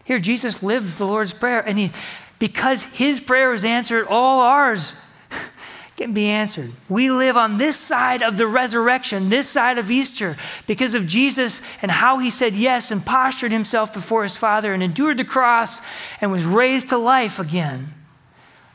Here, 0.03 0.19
Jesus 0.19 0.63
lives 0.63 0.97
the 0.97 1.05
Lord's 1.05 1.33
Prayer, 1.33 1.59
and 1.59 1.77
he, 1.77 1.91
because 2.39 2.83
his 2.83 3.19
prayer 3.19 3.49
was 3.49 3.63
answered, 3.63 4.07
all 4.07 4.39
ours 4.39 4.93
can 5.97 6.13
be 6.13 6.27
answered. 6.27 6.71
We 6.87 7.11
live 7.11 7.37
on 7.37 7.59
this 7.59 7.77
side 7.77 8.23
of 8.23 8.37
the 8.37 8.47
resurrection, 8.47 9.29
this 9.29 9.47
side 9.47 9.77
of 9.77 9.91
Easter, 9.91 10.35
because 10.65 10.95
of 10.95 11.05
Jesus 11.05 11.61
and 11.83 11.91
how 11.91 12.17
he 12.17 12.31
said 12.31 12.55
yes 12.55 12.89
and 12.89 13.05
postured 13.05 13.51
himself 13.51 13.93
before 13.93 14.23
his 14.23 14.35
Father 14.35 14.73
and 14.73 14.81
endured 14.81 15.17
the 15.17 15.25
cross 15.25 15.79
and 16.21 16.31
was 16.31 16.43
raised 16.43 16.89
to 16.89 16.97
life 16.97 17.37
again. 17.37 17.93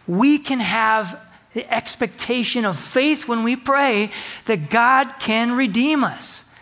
We 0.07 0.39
can 0.39 0.61
have 0.61 1.21
the 1.55 1.73
expectation 1.73 2.65
of 2.65 2.77
faith 2.77 3.27
when 3.27 3.45
we 3.45 3.57
pray 3.57 4.11
that 4.45 4.69
God 4.69 5.19
can 5.19 5.53
redeem 5.53 6.05
us, 6.05 6.53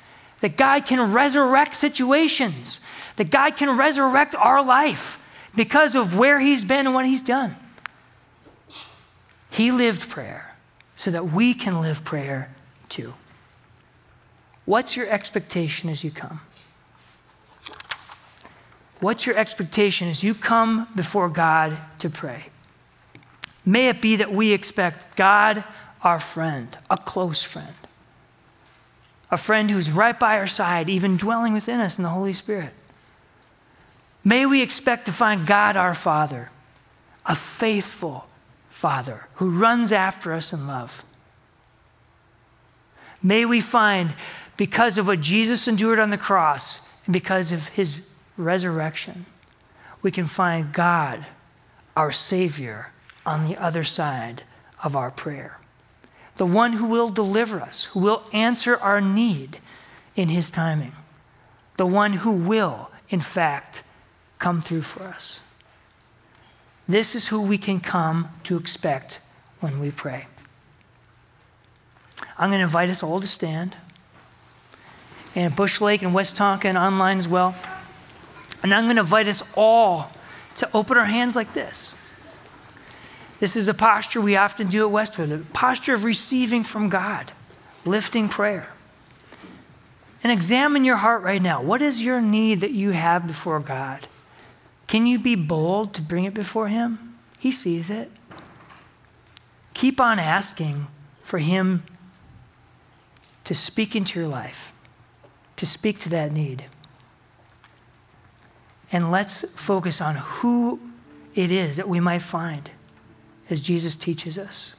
that 0.41 0.57
God 0.57 0.87
can 0.87 1.13
resurrect 1.13 1.75
situations, 1.75 2.81
that 3.17 3.31
God 3.31 3.57
can 3.57 3.77
resurrect 3.77 4.37
our 4.37 4.63
life 4.65 5.19
because 5.57 5.97
of 5.97 6.17
where 6.17 6.39
He's 6.39 6.65
been 6.65 6.87
and 6.87 6.95
what 6.95 7.07
He's 7.07 7.23
done. 7.23 7.57
He 9.51 9.71
lived 9.71 10.09
prayer 10.09 10.55
so 10.97 11.11
that 11.11 11.27
we 11.27 11.55
can 11.55 11.81
live 11.81 12.05
prayer 12.05 12.51
too. 12.89 13.15
What's 14.65 14.97
your 14.97 15.09
expectation 15.09 15.91
as 15.91 16.05
you 16.05 16.11
come? 16.11 16.41
What's 19.01 19.27
your 19.27 19.37
expectation 19.37 20.09
as 20.09 20.23
you 20.23 20.35
come 20.35 20.87
before 20.95 21.29
God 21.29 21.77
to 21.99 22.09
pray? 22.09 22.52
May 23.65 23.89
it 23.89 24.01
be 24.01 24.17
that 24.17 24.33
we 24.33 24.53
expect 24.53 25.17
God, 25.17 25.65
our 26.03 26.19
friend, 26.19 26.77
a 26.91 26.97
close 26.97 27.43
friend, 27.43 27.75
a 29.31 29.37
friend 29.37 29.71
who's 29.71 29.91
right 29.91 30.19
by 30.19 30.39
our 30.39 30.47
side, 30.47 30.91
even 30.91 31.17
dwelling 31.17 31.53
within 31.53 31.81
us 31.81 31.97
in 31.97 32.03
the 32.03 32.11
Holy 32.11 32.33
Spirit. 32.33 32.73
May 34.25 34.47
we 34.47 34.63
expect 34.63 35.07
to 35.07 35.13
find 35.13 35.47
God, 35.47 35.77
our 35.77 35.95
Father, 35.95 36.51
a 37.27 37.35
faithful 37.35 38.27
Father 38.69 39.27
who 39.35 39.51
runs 39.51 39.93
after 39.93 40.33
us 40.33 40.53
in 40.53 40.67
love. 40.67 41.05
May 43.23 43.45
we 43.45 43.61
find, 43.61 44.15
because 44.57 44.99
of 44.99 45.07
what 45.07 45.21
Jesus 45.21 45.69
endured 45.69 46.01
on 46.01 46.11
the 46.11 46.19
cross 46.19 46.89
and 47.07 47.13
because 47.13 47.53
of 47.53 47.69
his 47.69 48.07
resurrection, 48.37 49.27
we 50.03 50.11
can 50.11 50.25
find 50.25 50.73
God, 50.73 51.25
our 51.97 52.11
Savior, 52.11 52.91
on 53.25 53.49
the 53.49 53.57
other 53.57 53.85
side 53.85 54.43
of 54.83 54.97
our 54.97 55.11
prayer. 55.11 55.59
The 56.37 56.47
one 56.47 56.75
who 56.75 56.87
will 56.87 57.11
deliver 57.11 57.61
us, 57.61 57.85
who 57.85 58.01
will 58.01 58.23
answer 58.33 58.77
our 58.77 59.01
need 59.01 59.59
in 60.17 60.29
his 60.29 60.51
timing. 60.51 60.93
The 61.77 61.87
one 61.87 62.15
who 62.15 62.33
will, 62.33 62.91
in 63.09 63.21
fact, 63.21 63.83
come 64.39 64.61
through 64.61 64.83
for 64.83 65.05
us. 65.05 65.41
This 66.89 67.15
is 67.15 67.29
who 67.29 67.43
we 67.43 67.59
can 67.59 67.81
come 67.81 68.29
to 68.45 68.57
expect 68.57 69.21
when 69.61 69.79
we 69.79 69.91
pray. 69.91 70.27
I'm 72.37 72.51
going 72.51 72.59
to 72.59 72.65
invite 72.65 72.91
us 72.91 73.03
all 73.03 73.21
to 73.21 73.29
stand. 73.29 73.77
And 75.35 75.55
Bush 75.55 75.81
Lake 75.81 76.03
and 76.03 76.13
West 76.13 76.37
Tonka 76.37 76.65
and 76.65 76.77
online 76.77 77.19
as 77.19 77.29
well. 77.29 77.55
And 78.63 78.75
I'm 78.75 78.85
going 78.85 78.97
to 78.97 79.03
invite 79.03 79.29
us 79.29 79.43
all 79.55 80.11
to 80.57 80.69
open 80.75 80.99
our 80.99 81.05
hands 81.05 81.37
like 81.37 81.55
this. 81.55 81.95
This 83.43 83.57
is 83.57 83.67
a 83.67 83.75
posture 83.75 84.21
we 84.21 84.37
often 84.37 84.69
do 84.69 84.85
at 84.85 84.93
Westwood, 84.93 85.33
a 85.33 85.39
posture 85.39 85.95
of 85.95 86.05
receiving 86.05 86.63
from 86.63 86.89
God, 86.89 87.33
lifting 87.85 88.29
prayer. 88.29 88.69
And 90.23 90.31
examine 90.31 90.85
your 90.85 90.95
heart 90.95 91.25
right 91.25 91.43
now. 91.43 91.61
What 91.61 91.83
is 91.83 92.05
your 92.05 92.21
need 92.21 92.61
that 92.61 92.71
you 92.71 92.93
have 92.93 93.27
before 93.27 93.59
God? 93.59 94.07
Can 94.87 95.07
you 95.07 95.19
be 95.19 95.35
bold 95.35 95.93
to 95.95 96.03
bring 96.03 96.25
it 96.25 96.35
before 96.35 96.69
Him? 96.69 97.17
He 97.41 97.51
sees 97.51 97.91
it. 97.91 98.13
Keep 99.75 100.01
on 100.01 100.21
asking 100.21 100.87
for 101.21 101.39
Him 101.39 101.83
to 103.43 103.57
speak 103.57 103.97
into 103.97 104.21
your 104.21 104.29
life, 104.29 104.73
to 105.57 105.67
speak 105.67 105.99
to 105.99 106.09
that 106.11 106.31
need. 106.31 106.67
And 108.93 109.11
let's 109.11 109.43
focus 109.61 110.01
on 110.01 110.15
who 110.15 110.79
it 111.35 111.51
is 111.51 111.75
that 111.75 111.89
we 111.89 111.99
might 111.99 112.23
find 112.23 112.71
as 113.53 113.61
Jesus 113.61 113.95
teaches 113.95 114.39
us. 114.39 114.75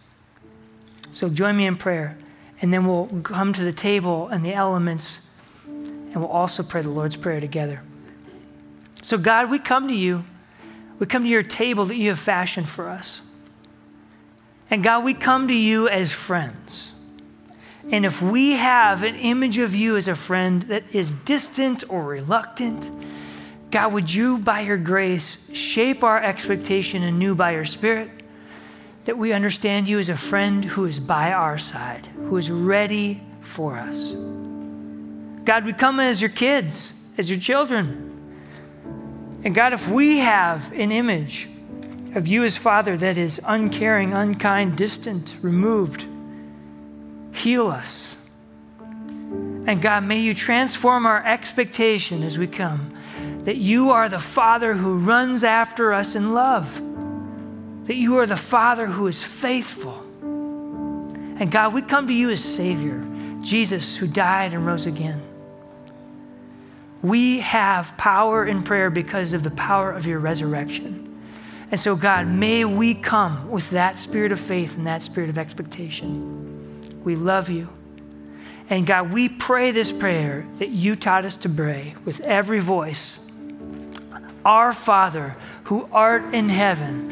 So 1.11 1.29
join 1.29 1.55
me 1.55 1.67
in 1.67 1.77
prayer, 1.77 2.17
and 2.61 2.73
then 2.73 2.85
we'll 2.85 3.07
come 3.21 3.53
to 3.53 3.63
the 3.63 3.71
table 3.71 4.27
and 4.27 4.43
the 4.43 4.53
elements, 4.53 5.29
and 5.65 6.15
we'll 6.15 6.27
also 6.27 6.63
pray 6.63 6.81
the 6.81 6.89
Lord's 6.89 7.15
Prayer 7.15 7.39
together. 7.39 7.81
So, 9.03 9.17
God, 9.17 9.51
we 9.51 9.59
come 9.59 9.87
to 9.87 9.93
you. 9.93 10.25
We 10.97 11.05
come 11.05 11.23
to 11.23 11.29
your 11.29 11.43
table 11.43 11.85
that 11.85 11.95
you 11.95 12.09
have 12.09 12.19
fashioned 12.19 12.67
for 12.67 12.89
us. 12.89 13.21
And 14.69 14.83
God, 14.83 15.03
we 15.03 15.13
come 15.13 15.47
to 15.49 15.53
you 15.53 15.87
as 15.87 16.11
friends. 16.11 16.93
And 17.91 18.05
if 18.05 18.21
we 18.21 18.53
have 18.53 19.03
an 19.03 19.15
image 19.15 19.57
of 19.57 19.75
you 19.75 19.97
as 19.97 20.07
a 20.07 20.15
friend 20.15 20.63
that 20.63 20.83
is 20.93 21.13
distant 21.13 21.83
or 21.89 22.03
reluctant, 22.03 22.89
God, 23.71 23.91
would 23.93 24.11
you, 24.11 24.37
by 24.37 24.61
your 24.61 24.77
grace, 24.77 25.49
shape 25.53 26.03
our 26.03 26.21
expectation 26.21 27.03
anew 27.03 27.35
by 27.35 27.51
your 27.51 27.65
Spirit? 27.65 28.09
That 29.05 29.17
we 29.17 29.33
understand 29.33 29.87
you 29.87 29.99
as 29.99 30.09
a 30.09 30.15
friend 30.15 30.63
who 30.63 30.85
is 30.85 30.99
by 30.99 31.33
our 31.33 31.57
side, 31.57 32.05
who 32.25 32.37
is 32.37 32.49
ready 32.49 33.21
for 33.41 33.75
us. 33.75 34.13
God, 35.43 35.65
we 35.65 35.73
come 35.73 35.99
as 35.99 36.21
your 36.21 36.29
kids, 36.29 36.93
as 37.17 37.29
your 37.29 37.39
children. 37.39 38.09
And 39.43 39.53
God, 39.53 39.73
if 39.73 39.89
we 39.89 40.19
have 40.19 40.71
an 40.71 40.91
image 40.91 41.49
of 42.15 42.27
you 42.27 42.45
as 42.45 42.55
Father 42.55 42.95
that 42.95 43.17
is 43.17 43.41
uncaring, 43.45 44.13
unkind, 44.13 44.77
distant, 44.77 45.35
removed, 45.41 46.05
heal 47.33 47.67
us. 47.67 48.15
And 48.79 49.81
God, 49.81 50.03
may 50.03 50.19
you 50.19 50.33
transform 50.33 51.05
our 51.05 51.25
expectation 51.25 52.23
as 52.23 52.37
we 52.37 52.47
come 52.47 52.95
that 53.43 53.57
you 53.57 53.89
are 53.89 54.07
the 54.07 54.19
Father 54.19 54.73
who 54.73 54.99
runs 54.99 55.43
after 55.43 55.91
us 55.91 56.15
in 56.15 56.33
love 56.33 56.81
that 57.85 57.95
you 57.95 58.17
are 58.17 58.25
the 58.25 58.37
Father 58.37 58.87
who 58.87 59.07
is 59.07 59.23
faithful. 59.23 59.99
And 60.21 61.51
God, 61.51 61.73
we 61.73 61.81
come 61.81 62.07
to 62.07 62.13
you 62.13 62.29
as 62.29 62.43
Savior, 62.43 63.03
Jesus, 63.41 63.97
who 63.97 64.07
died 64.07 64.53
and 64.53 64.65
rose 64.65 64.85
again. 64.85 65.21
We 67.01 67.39
have 67.39 67.97
power 67.97 68.45
in 68.45 68.63
prayer 68.63 68.89
because 68.89 69.33
of 69.33 69.43
the 69.43 69.51
power 69.51 69.91
of 69.91 70.07
your 70.07 70.19
resurrection. 70.19 71.09
And 71.71 71.79
so, 71.79 71.95
God, 71.95 72.27
may 72.27 72.65
we 72.65 72.93
come 72.93 73.49
with 73.49 73.71
that 73.71 73.99
spirit 73.99 74.31
of 74.31 74.39
faith 74.39 74.77
and 74.77 74.87
that 74.87 75.03
spirit 75.03 75.29
of 75.29 75.37
expectation. 75.37 76.81
We 77.03 77.15
love 77.15 77.49
you. 77.49 77.67
And 78.69 78.87
God, 78.87 79.11
we 79.11 79.27
pray 79.27 79.71
this 79.71 79.91
prayer 79.91 80.47
that 80.59 80.69
you 80.69 80.95
taught 80.95 81.25
us 81.25 81.35
to 81.37 81.49
pray 81.49 81.95
with 82.05 82.21
every 82.21 82.59
voice. 82.59 83.19
Our 84.45 84.71
Father, 84.71 85.35
who 85.65 85.89
art 85.91 86.33
in 86.33 86.47
heaven, 86.47 87.11